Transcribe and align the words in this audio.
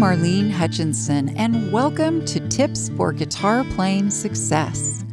Marlene 0.00 0.50
Hutchinson, 0.50 1.28
and 1.36 1.70
welcome 1.70 2.24
to 2.24 2.40
Tips 2.48 2.88
for 2.96 3.12
Guitar 3.12 3.64
Playing 3.74 4.08
Success. 4.08 5.04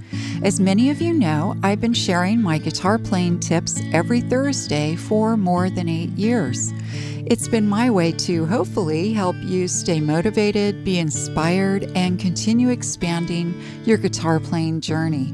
As 0.44 0.62
many 0.62 0.90
of 0.90 1.01
you 1.01 1.12
know, 1.12 1.58
I've 1.62 1.82
been 1.82 1.94
sharing 1.94 2.42
my 2.42 2.58
guitar 2.58 2.98
playing 2.98 3.42
tips 3.42 3.82
every 3.92 4.21
Thursday 4.21 4.96
for 4.96 5.35
more 5.35 5.69
than 5.69 5.89
eight 5.89 6.12
years. 6.12 6.71
It's 7.26 7.50
been 7.50 7.67
my 7.67 7.89
way 7.89 8.14
to 8.14 8.46
hopefully 8.46 9.12
help 9.12 9.36
you 9.42 9.68
stay 9.68 10.00
motivated, 10.00 10.86
be 10.86 11.00
inspired, 11.00 11.92
and 11.94 12.18
continue 12.18 12.70
expanding 12.70 13.62
your 13.84 13.98
guitar 13.98 14.40
playing 14.40 14.80
journey. 14.80 15.34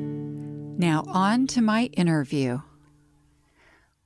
Now, 0.81 1.03
on 1.09 1.45
to 1.45 1.61
my 1.61 1.91
interview. 1.93 2.61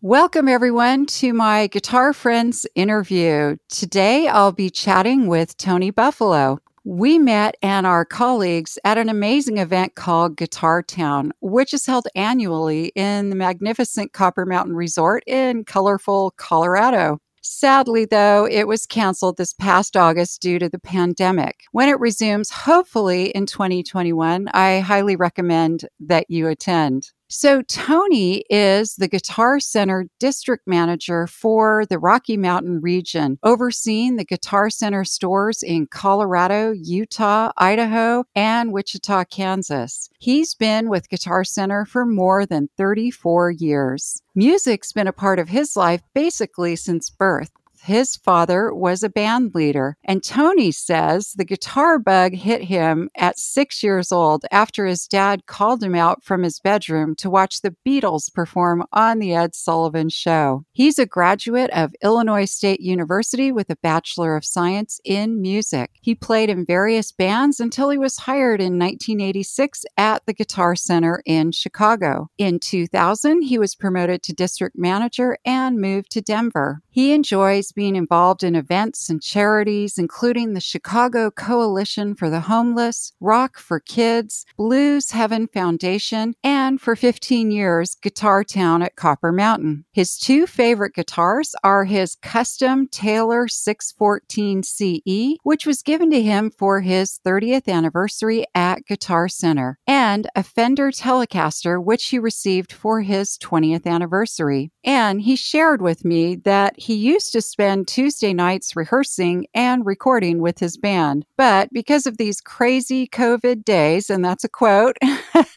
Welcome, 0.02 0.50
everyone, 0.50 1.06
to 1.06 1.32
my 1.32 1.68
Guitar 1.68 2.12
Friends 2.12 2.66
interview. 2.76 3.56
Today, 3.70 4.28
I'll 4.28 4.52
be 4.52 4.70
chatting 4.70 5.28
with 5.28 5.56
Tony 5.56 5.90
Buffalo. 5.90 6.60
We 6.84 7.18
met 7.18 7.56
and 7.62 7.88
our 7.88 8.04
colleagues 8.04 8.78
at 8.84 8.98
an 8.98 9.08
amazing 9.08 9.58
event 9.58 9.96
called 9.96 10.36
Guitar 10.36 10.84
Town, 10.84 11.32
which 11.40 11.74
is 11.74 11.86
held 11.86 12.10
annually 12.14 12.92
in 12.94 13.30
the 13.30 13.38
magnificent 13.38 14.12
Copper 14.12 14.46
Mountain 14.46 14.76
Resort 14.76 15.24
in 15.28 15.64
colorful 15.64 16.34
Colorado. 16.36 17.20
Sadly, 17.48 18.06
though, 18.06 18.48
it 18.50 18.68
was 18.68 18.88
canceled 18.88 19.38
this 19.38 19.54
past 19.54 19.96
August 19.96 20.42
due 20.42 20.58
to 20.58 20.68
the 20.68 20.80
pandemic. 20.80 21.66
When 21.72 21.90
it 21.90 22.00
resumes, 22.00 22.50
hopefully 22.50 23.28
in 23.30 23.46
2021, 23.46 24.48
I 24.52 24.80
highly 24.80 25.16
recommend 25.16 25.88
that 26.00 26.26
you 26.28 26.48
attend. 26.48 27.12
So, 27.28 27.64
Tony 27.64 28.44
is 28.52 28.96
the 28.96 29.08
Guitar 29.08 29.60
Center 29.60 30.06
district 30.20 30.68
manager 30.68 31.26
for 31.26 31.84
the 31.90 31.98
Rocky 31.98 32.38
Mountain 32.38 32.82
region, 32.82 33.40
overseeing 33.42 34.16
the 34.16 34.24
Guitar 34.24 34.70
Center 34.70 35.04
stores 35.04 35.64
in 35.64 35.88
Colorado, 35.88 36.72
Utah, 36.72 37.52
Idaho, 37.58 38.26
and 38.36 38.72
Wichita, 38.72 39.26
Kansas. 39.26 40.08
He's 40.20 40.54
been 40.54 40.88
with 40.88 41.10
Guitar 41.10 41.44
Center 41.44 41.84
for 41.84 42.06
more 42.06 42.46
than 42.46 42.70
34 42.78 43.50
years. 43.52 44.22
Music's 44.36 44.92
been 44.92 45.08
a 45.08 45.14
part 45.14 45.40
of 45.40 45.50
his 45.50 45.76
life 45.76 46.02
basically 46.14 46.76
since 46.76 47.10
birth. 47.10 47.50
His 47.86 48.16
father 48.16 48.74
was 48.74 49.04
a 49.04 49.10
band 49.10 49.54
leader, 49.54 49.96
and 50.04 50.24
Tony 50.24 50.72
says 50.72 51.34
the 51.36 51.46
guitar 51.46 52.00
bug 52.00 52.34
hit 52.34 52.64
him 52.64 53.10
at 53.16 53.38
six 53.38 53.84
years 53.84 54.12
old 54.12 54.44
after 54.52 54.88
his 54.88 55.06
dad 55.06 55.46
called 55.46 55.84
him 55.84 55.94
out 55.94 56.24
from 56.24 56.42
his 56.42 56.60
bedroom 56.60 57.14
to 57.18 57.30
watch 57.30 57.62
the 57.62 57.76
Beatles 57.88 58.34
perform 58.34 58.84
on 58.92 59.20
The 59.20 59.36
Ed 59.36 59.54
Sullivan 59.54 60.10
Show. 60.10 60.66
He's 60.74 60.98
a 60.98 61.06
graduate 61.06 61.70
of 61.70 61.94
Illinois 62.04 62.46
State 62.46 62.82
University 62.82 63.52
with 63.52 63.70
a 63.70 63.78
Bachelor 63.84 64.36
of 64.36 64.46
Science 64.46 65.00
in 65.06 65.40
Music. 65.40 65.92
He 66.02 66.16
played 66.16 66.50
in 66.50 66.66
various 66.66 67.12
bands 67.12 67.60
until 67.60 67.92
he 67.92 68.00
was 68.00 68.18
hired 68.18 68.62
in 68.62 68.80
1986 68.80 69.86
at 69.96 70.26
the 70.26 70.34
Guitar 70.34 70.76
Center 70.76 71.22
in 71.24 71.52
Chicago. 71.52 72.30
In 72.40 72.60
2000, 72.60 73.44
he 73.44 73.60
was 73.60 73.76
promoted 73.76 74.24
to 74.24 74.34
district 74.34 74.76
manager 74.76 75.38
and 75.46 75.80
moved 75.80 76.10
to 76.10 76.22
Denver. 76.22 76.82
He 76.96 77.12
enjoys 77.12 77.74
being 77.74 77.98
involved 77.98 78.42
in 78.42 78.56
events 78.56 79.10
and 79.10 79.22
charities, 79.22 79.98
including 79.98 80.54
the 80.54 80.62
Chicago 80.62 81.30
Coalition 81.30 82.16
for 82.16 82.30
the 82.30 82.40
Homeless, 82.40 83.12
Rock 83.20 83.60
for 83.60 83.82
Kids, 83.82 84.46
Blues 84.56 85.12
Heaven 85.12 85.48
Foundation, 85.48 86.36
and 86.42 86.80
for 86.80 86.96
15 86.96 87.52
years, 87.52 87.98
Guitar 88.02 88.46
Town 88.46 88.82
at 88.82 88.96
Copper 88.96 89.34
Mountain. 89.34 89.84
His 89.92 90.18
two 90.18 90.48
favorite 90.48 90.94
guitars 90.94 91.54
are 91.66 91.84
his 91.84 92.16
custom 92.16 92.88
Taylor 92.88 93.50
614 93.50 94.64
CE, 94.64 95.38
which 95.44 95.66
was 95.66 95.82
given 95.82 96.10
to 96.12 96.24
him 96.24 96.50
for 96.50 96.80
his 96.80 97.20
30th 97.26 97.68
anniversary 97.68 98.46
at 98.56 98.86
Guitar 98.86 99.28
Center, 99.28 99.78
and 99.86 100.30
a 100.34 100.44
Fender 100.44 100.92
Telecaster, 100.92 101.84
which 101.84 102.06
he 102.06 102.20
received 102.20 102.72
for 102.72 103.02
his 103.02 103.38
20th 103.40 103.86
anniversary. 103.86 104.72
And 104.86 105.20
he 105.24 105.36
shared 105.36 105.82
with 105.82 106.06
me 106.06 106.38
that 106.46 106.80
he 106.86 106.94
used 106.94 107.32
to 107.32 107.42
spend 107.42 107.88
Tuesday 107.88 108.32
nights 108.32 108.76
rehearsing 108.76 109.48
and 109.56 109.88
recording 109.88 110.40
with 110.40 110.60
his 110.60 110.78
band. 110.78 111.26
But 111.36 111.74
because 111.74 112.06
of 112.06 112.18
these 112.18 112.40
crazy 112.40 113.08
COVID 113.08 113.66
days, 113.66 114.12
and 114.12 114.24
that's 114.24 114.44
a 114.44 114.50
quote, 114.50 114.96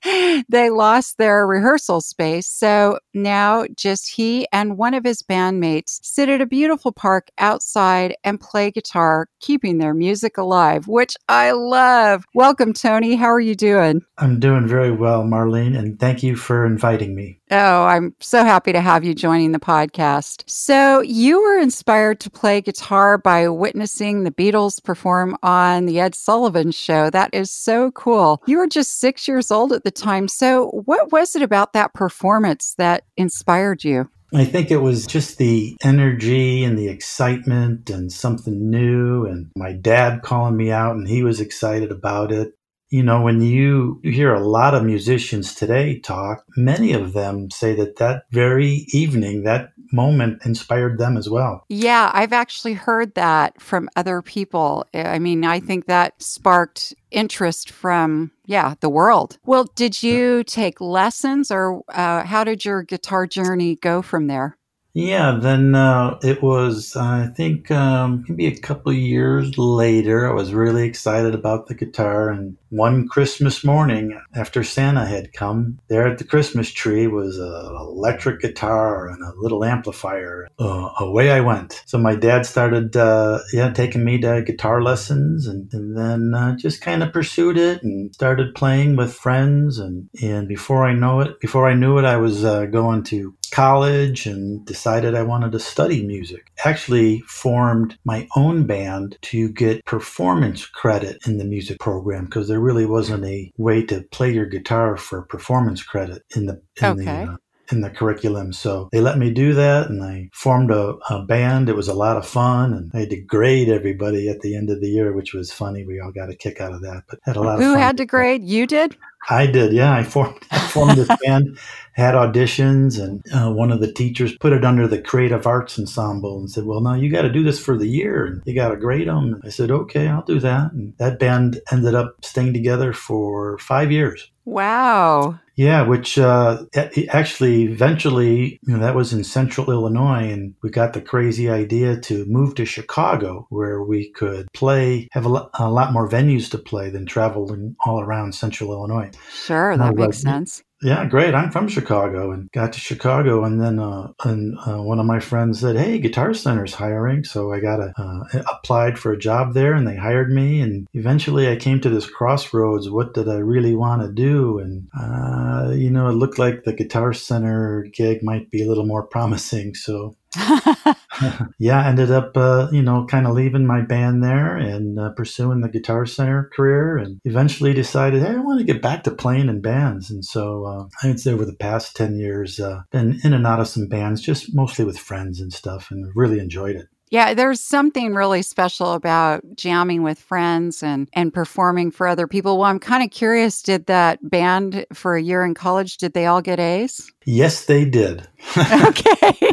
they 0.48 0.70
lost 0.70 1.18
their 1.18 1.46
rehearsal 1.46 2.00
space. 2.00 2.46
So 2.46 2.98
now 3.12 3.66
just 3.76 4.10
he 4.10 4.46
and 4.54 4.78
one 4.78 4.94
of 4.94 5.04
his 5.04 5.22
bandmates 5.22 6.00
sit 6.02 6.30
at 6.30 6.40
a 6.40 6.46
beautiful 6.46 6.92
park 6.92 7.28
outside 7.36 8.16
and 8.24 8.40
play 8.40 8.70
guitar, 8.70 9.28
keeping 9.40 9.76
their 9.76 9.92
music 9.92 10.38
alive, 10.38 10.88
which 10.88 11.14
I 11.28 11.50
love. 11.50 12.24
Welcome, 12.32 12.72
Tony. 12.72 13.16
How 13.16 13.26
are 13.26 13.38
you 13.38 13.54
doing? 13.54 14.00
I'm 14.16 14.40
doing 14.40 14.66
very 14.66 14.92
well, 14.92 15.24
Marlene, 15.24 15.78
and 15.78 16.00
thank 16.00 16.22
you 16.22 16.36
for 16.36 16.64
inviting 16.64 17.14
me. 17.14 17.38
Oh, 17.50 17.84
I'm 17.84 18.14
so 18.20 18.44
happy 18.44 18.72
to 18.72 18.80
have 18.80 19.04
you 19.04 19.14
joining 19.14 19.52
the 19.52 19.58
podcast. 19.58 20.44
So, 20.46 21.00
you 21.18 21.42
were 21.42 21.58
inspired 21.58 22.20
to 22.20 22.30
play 22.30 22.60
guitar 22.60 23.18
by 23.18 23.48
witnessing 23.48 24.22
the 24.22 24.30
Beatles 24.30 24.82
perform 24.82 25.36
on 25.42 25.86
The 25.86 25.98
Ed 25.98 26.14
Sullivan 26.14 26.70
Show. 26.70 27.10
That 27.10 27.30
is 27.32 27.50
so 27.50 27.90
cool. 27.90 28.40
You 28.46 28.58
were 28.58 28.68
just 28.68 29.00
six 29.00 29.26
years 29.26 29.50
old 29.50 29.72
at 29.72 29.82
the 29.82 29.90
time. 29.90 30.28
So, 30.28 30.68
what 30.84 31.10
was 31.10 31.34
it 31.34 31.42
about 31.42 31.72
that 31.72 31.92
performance 31.92 32.74
that 32.78 33.02
inspired 33.16 33.82
you? 33.82 34.08
I 34.32 34.44
think 34.44 34.70
it 34.70 34.76
was 34.76 35.06
just 35.06 35.38
the 35.38 35.76
energy 35.82 36.62
and 36.62 36.78
the 36.78 36.88
excitement 36.88 37.90
and 37.90 38.12
something 38.12 38.70
new, 38.70 39.26
and 39.26 39.50
my 39.56 39.72
dad 39.72 40.22
calling 40.22 40.56
me 40.56 40.70
out, 40.70 40.94
and 40.94 41.08
he 41.08 41.24
was 41.24 41.40
excited 41.40 41.90
about 41.90 42.30
it. 42.30 42.52
You 42.90 43.02
know, 43.02 43.22
when 43.22 43.42
you 43.42 44.00
hear 44.04 44.32
a 44.32 44.46
lot 44.46 44.74
of 44.74 44.84
musicians 44.84 45.54
today 45.54 45.98
talk, 45.98 46.44
many 46.56 46.92
of 46.92 47.12
them 47.12 47.50
say 47.50 47.74
that 47.74 47.96
that 47.96 48.22
very 48.30 48.86
evening, 48.92 49.42
that 49.42 49.70
moment 49.92 50.42
inspired 50.44 50.98
them 50.98 51.16
as 51.16 51.28
well. 51.28 51.64
Yeah, 51.68 52.10
I've 52.12 52.32
actually 52.32 52.74
heard 52.74 53.14
that 53.14 53.60
from 53.60 53.88
other 53.96 54.22
people. 54.22 54.86
I 54.94 55.18
mean, 55.18 55.44
I 55.44 55.60
think 55.60 55.86
that 55.86 56.22
sparked 56.22 56.94
interest 57.10 57.70
from, 57.70 58.30
yeah, 58.46 58.74
the 58.80 58.88
world. 58.88 59.38
Well, 59.44 59.64
did 59.74 60.02
you 60.02 60.44
take 60.44 60.80
lessons 60.80 61.50
or 61.50 61.82
uh, 61.88 62.24
how 62.24 62.44
did 62.44 62.64
your 62.64 62.82
guitar 62.82 63.26
journey 63.26 63.76
go 63.76 64.02
from 64.02 64.26
there? 64.26 64.56
Yeah, 64.94 65.38
then 65.40 65.76
uh, 65.76 66.18
it 66.22 66.42
was, 66.42 66.96
I 66.96 67.28
think, 67.36 67.70
um, 67.70 68.24
maybe 68.28 68.46
a 68.46 68.58
couple 68.58 68.92
years 68.92 69.56
later. 69.56 70.28
I 70.28 70.32
was 70.32 70.52
really 70.52 70.86
excited 70.86 71.34
about 71.34 71.68
the 71.68 71.74
guitar. 71.74 72.30
And 72.30 72.56
one 72.70 73.08
Christmas 73.08 73.64
morning, 73.64 74.20
after 74.34 74.62
Santa 74.62 75.06
had 75.06 75.32
come, 75.32 75.78
there 75.88 76.06
at 76.06 76.18
the 76.18 76.24
Christmas 76.24 76.70
tree 76.70 77.06
was 77.06 77.38
an 77.38 77.76
electric 77.76 78.40
guitar 78.40 79.08
and 79.08 79.22
a 79.22 79.32
little 79.36 79.64
amplifier. 79.64 80.48
Uh, 80.58 80.90
away 81.00 81.30
I 81.30 81.40
went. 81.40 81.82
So 81.86 81.98
my 81.98 82.14
dad 82.14 82.44
started, 82.44 82.96
uh, 82.96 83.38
yeah, 83.52 83.70
taking 83.72 84.04
me 84.04 84.18
to 84.20 84.42
guitar 84.42 84.82
lessons, 84.82 85.46
and, 85.46 85.72
and 85.72 85.96
then 85.96 86.34
uh, 86.34 86.56
just 86.56 86.80
kind 86.80 87.02
of 87.02 87.12
pursued 87.12 87.56
it 87.56 87.82
and 87.82 88.12
started 88.14 88.54
playing 88.54 88.96
with 88.96 89.14
friends. 89.14 89.78
And 89.78 90.08
and 90.22 90.48
before 90.48 90.84
I 90.84 90.92
know 90.92 91.20
it, 91.20 91.40
before 91.40 91.68
I 91.68 91.74
knew 91.74 91.98
it, 91.98 92.04
I 92.04 92.16
was 92.16 92.44
uh, 92.44 92.66
going 92.66 93.02
to 93.04 93.34
college 93.50 94.26
and 94.26 94.64
decided 94.66 95.14
I 95.14 95.22
wanted 95.22 95.52
to 95.52 95.60
study 95.60 96.06
music. 96.06 96.52
Actually 96.64 97.20
formed 97.22 97.96
my 98.04 98.28
own 98.36 98.66
band 98.66 99.16
to 99.22 99.48
get 99.50 99.84
performance 99.84 100.66
credit 100.66 101.18
in 101.26 101.38
the 101.38 101.44
music 101.44 101.78
program 101.80 102.26
because 102.26 102.48
there 102.48 102.57
really 102.58 102.86
wasn't 102.86 103.24
a 103.24 103.52
way 103.56 103.84
to 103.86 104.02
play 104.10 104.32
your 104.32 104.46
guitar 104.46 104.96
for 104.96 105.22
performance 105.22 105.82
credit 105.82 106.22
in 106.34 106.46
the 106.46 106.62
in 106.80 107.00
okay. 107.00 107.04
the 107.04 107.32
uh, 107.32 107.36
in 107.70 107.80
the 107.80 107.90
curriculum. 107.90 108.52
So 108.52 108.88
they 108.92 109.00
let 109.00 109.18
me 109.18 109.30
do 109.30 109.54
that 109.54 109.88
and 109.88 110.02
I 110.02 110.30
formed 110.32 110.70
a, 110.70 110.96
a 111.10 111.22
band. 111.22 111.68
It 111.68 111.76
was 111.76 111.88
a 111.88 111.94
lot 111.94 112.16
of 112.16 112.26
fun 112.26 112.72
and 112.72 112.90
I 112.94 113.00
had 113.00 113.10
to 113.10 113.20
grade 113.20 113.68
everybody 113.68 114.28
at 114.28 114.40
the 114.40 114.56
end 114.56 114.70
of 114.70 114.80
the 114.80 114.88
year, 114.88 115.12
which 115.12 115.34
was 115.34 115.52
funny. 115.52 115.84
We 115.84 116.00
all 116.00 116.12
got 116.12 116.30
a 116.30 116.36
kick 116.36 116.60
out 116.60 116.72
of 116.72 116.82
that, 116.82 117.04
but 117.08 117.20
had 117.24 117.36
a 117.36 117.40
lot 117.40 117.58
Who 117.58 117.64
of 117.64 117.72
fun. 117.72 117.74
Who 117.74 117.74
had 117.74 117.96
to 117.98 118.06
grade? 118.06 118.44
You 118.44 118.66
did? 118.66 118.96
I 119.30 119.46
did, 119.46 119.72
yeah. 119.72 119.92
I 119.92 120.04
formed, 120.04 120.38
I 120.50 120.58
formed 120.58 120.96
this 120.96 121.08
band, 121.24 121.58
had 121.92 122.14
auditions, 122.14 123.02
and 123.02 123.22
uh, 123.32 123.52
one 123.52 123.70
of 123.70 123.80
the 123.80 123.92
teachers 123.92 124.36
put 124.38 124.52
it 124.52 124.64
under 124.64 124.86
the 124.86 125.00
Creative 125.00 125.46
Arts 125.46 125.78
Ensemble 125.78 126.38
and 126.38 126.50
said, 126.50 126.64
Well, 126.64 126.80
now 126.80 126.94
you 126.94 127.10
got 127.10 127.22
to 127.22 127.32
do 127.32 127.42
this 127.42 127.58
for 127.58 127.76
the 127.76 127.88
year 127.88 128.24
and 128.24 128.42
you 128.46 128.54
got 128.54 128.68
to 128.68 128.76
grade 128.76 129.08
them. 129.08 129.34
And 129.34 129.42
I 129.44 129.50
said, 129.50 129.70
Okay, 129.70 130.08
I'll 130.08 130.22
do 130.22 130.40
that. 130.40 130.72
And 130.72 130.96
that 130.98 131.18
band 131.18 131.60
ended 131.70 131.94
up 131.94 132.24
staying 132.24 132.52
together 132.52 132.92
for 132.92 133.58
five 133.58 133.92
years. 133.92 134.30
Wow. 134.44 135.38
Yeah, 135.58 135.82
which 135.82 136.20
uh, 136.20 136.66
actually 137.08 137.64
eventually, 137.64 138.60
you 138.62 138.74
know, 138.74 138.78
that 138.78 138.94
was 138.94 139.12
in 139.12 139.24
central 139.24 139.72
Illinois, 139.72 140.30
and 140.30 140.54
we 140.62 140.70
got 140.70 140.92
the 140.92 141.00
crazy 141.00 141.50
idea 141.50 141.98
to 142.02 142.24
move 142.26 142.54
to 142.54 142.64
Chicago, 142.64 143.44
where 143.50 143.82
we 143.82 144.10
could 144.10 144.46
play, 144.52 145.08
have 145.10 145.24
a, 145.24 145.28
lo- 145.28 145.50
a 145.54 145.68
lot 145.68 145.92
more 145.92 146.08
venues 146.08 146.48
to 146.52 146.58
play 146.58 146.90
than 146.90 147.06
traveling 147.06 147.74
all 147.84 148.00
around 148.00 148.36
central 148.36 148.70
Illinois. 148.70 149.10
Sure, 149.32 149.76
that 149.76 149.96
makes 149.96 150.18
sense. 150.18 150.62
Yeah, 150.80 151.06
great. 151.06 151.34
I'm 151.34 151.50
from 151.50 151.66
Chicago 151.66 152.30
and 152.30 152.52
got 152.52 152.72
to 152.74 152.80
Chicago, 152.80 153.42
and 153.44 153.60
then 153.60 153.80
uh, 153.80 154.12
and 154.24 154.56
uh, 154.58 154.80
one 154.80 155.00
of 155.00 155.06
my 155.06 155.18
friends 155.18 155.58
said, 155.58 155.76
"Hey, 155.76 155.98
Guitar 155.98 156.32
Center's 156.34 156.74
hiring," 156.74 157.24
so 157.24 157.52
I 157.52 157.58
got 157.58 157.80
a 157.80 157.92
uh, 157.98 158.42
applied 158.48 158.96
for 158.96 159.12
a 159.12 159.18
job 159.18 159.54
there, 159.54 159.74
and 159.74 159.88
they 159.88 159.96
hired 159.96 160.30
me. 160.30 160.60
And 160.60 160.86
eventually, 160.94 161.48
I 161.48 161.56
came 161.56 161.80
to 161.80 161.90
this 161.90 162.08
crossroads. 162.08 162.88
What 162.88 163.12
did 163.12 163.28
I 163.28 163.38
really 163.38 163.74
want 163.74 164.02
to 164.02 164.12
do? 164.12 164.60
And 164.60 164.88
uh, 164.96 165.72
you 165.74 165.90
know, 165.90 166.08
it 166.10 166.12
looked 166.12 166.38
like 166.38 166.62
the 166.62 166.72
Guitar 166.72 167.12
Center 167.12 167.88
gig 167.92 168.22
might 168.22 168.48
be 168.52 168.62
a 168.62 168.68
little 168.68 168.86
more 168.86 169.02
promising. 169.08 169.74
So 169.74 170.16
yeah, 171.58 171.86
ended 171.86 172.10
up, 172.10 172.36
uh, 172.36 172.68
you 172.70 172.82
know, 172.82 173.06
kind 173.06 173.26
of 173.26 173.34
leaving 173.34 173.66
my 173.66 173.80
band 173.80 174.22
there 174.22 174.56
and 174.56 174.98
uh, 174.98 175.10
pursuing 175.10 175.60
the 175.60 175.68
Guitar 175.68 176.04
Center 176.06 176.50
career, 176.54 176.98
and 176.98 177.20
eventually 177.24 177.72
decided, 177.72 178.22
hey, 178.22 178.34
I 178.34 178.36
want 178.36 178.58
to 178.60 178.66
get 178.66 178.82
back 178.82 179.04
to 179.04 179.10
playing 179.10 179.48
in 179.48 179.60
bands. 179.60 180.10
And 180.10 180.24
so 180.24 180.64
uh, 180.64 180.84
I 181.02 181.08
would 181.08 181.20
say 181.20 181.32
over 181.32 181.44
the 181.44 181.54
past 181.54 181.96
ten 181.96 182.18
years, 182.18 182.60
uh, 182.60 182.82
been 182.90 183.20
in 183.24 183.32
and 183.32 183.46
out 183.46 183.60
of 183.60 183.68
some 183.68 183.88
bands, 183.88 184.20
just 184.20 184.54
mostly 184.54 184.84
with 184.84 184.98
friends 184.98 185.40
and 185.40 185.52
stuff, 185.52 185.90
and 185.90 186.10
really 186.14 186.38
enjoyed 186.38 186.76
it. 186.76 186.88
Yeah, 187.10 187.32
there's 187.32 187.60
something 187.60 188.14
really 188.14 188.42
special 188.42 188.92
about 188.92 189.42
jamming 189.54 190.02
with 190.02 190.18
friends 190.18 190.82
and 190.82 191.08
and 191.14 191.32
performing 191.32 191.90
for 191.90 192.06
other 192.06 192.26
people. 192.26 192.58
Well, 192.58 192.68
I'm 192.68 192.78
kind 192.78 193.02
of 193.02 193.10
curious, 193.10 193.62
did 193.62 193.86
that 193.86 194.18
band 194.28 194.84
for 194.92 195.16
a 195.16 195.22
year 195.22 195.44
in 195.44 195.54
college, 195.54 195.96
did 195.96 196.12
they 196.12 196.26
all 196.26 196.42
get 196.42 196.60
A's? 196.60 197.10
Yes, 197.30 197.66
they 197.66 197.84
did. 197.84 198.26
okay. 198.56 199.52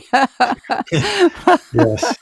yes. 1.74 2.16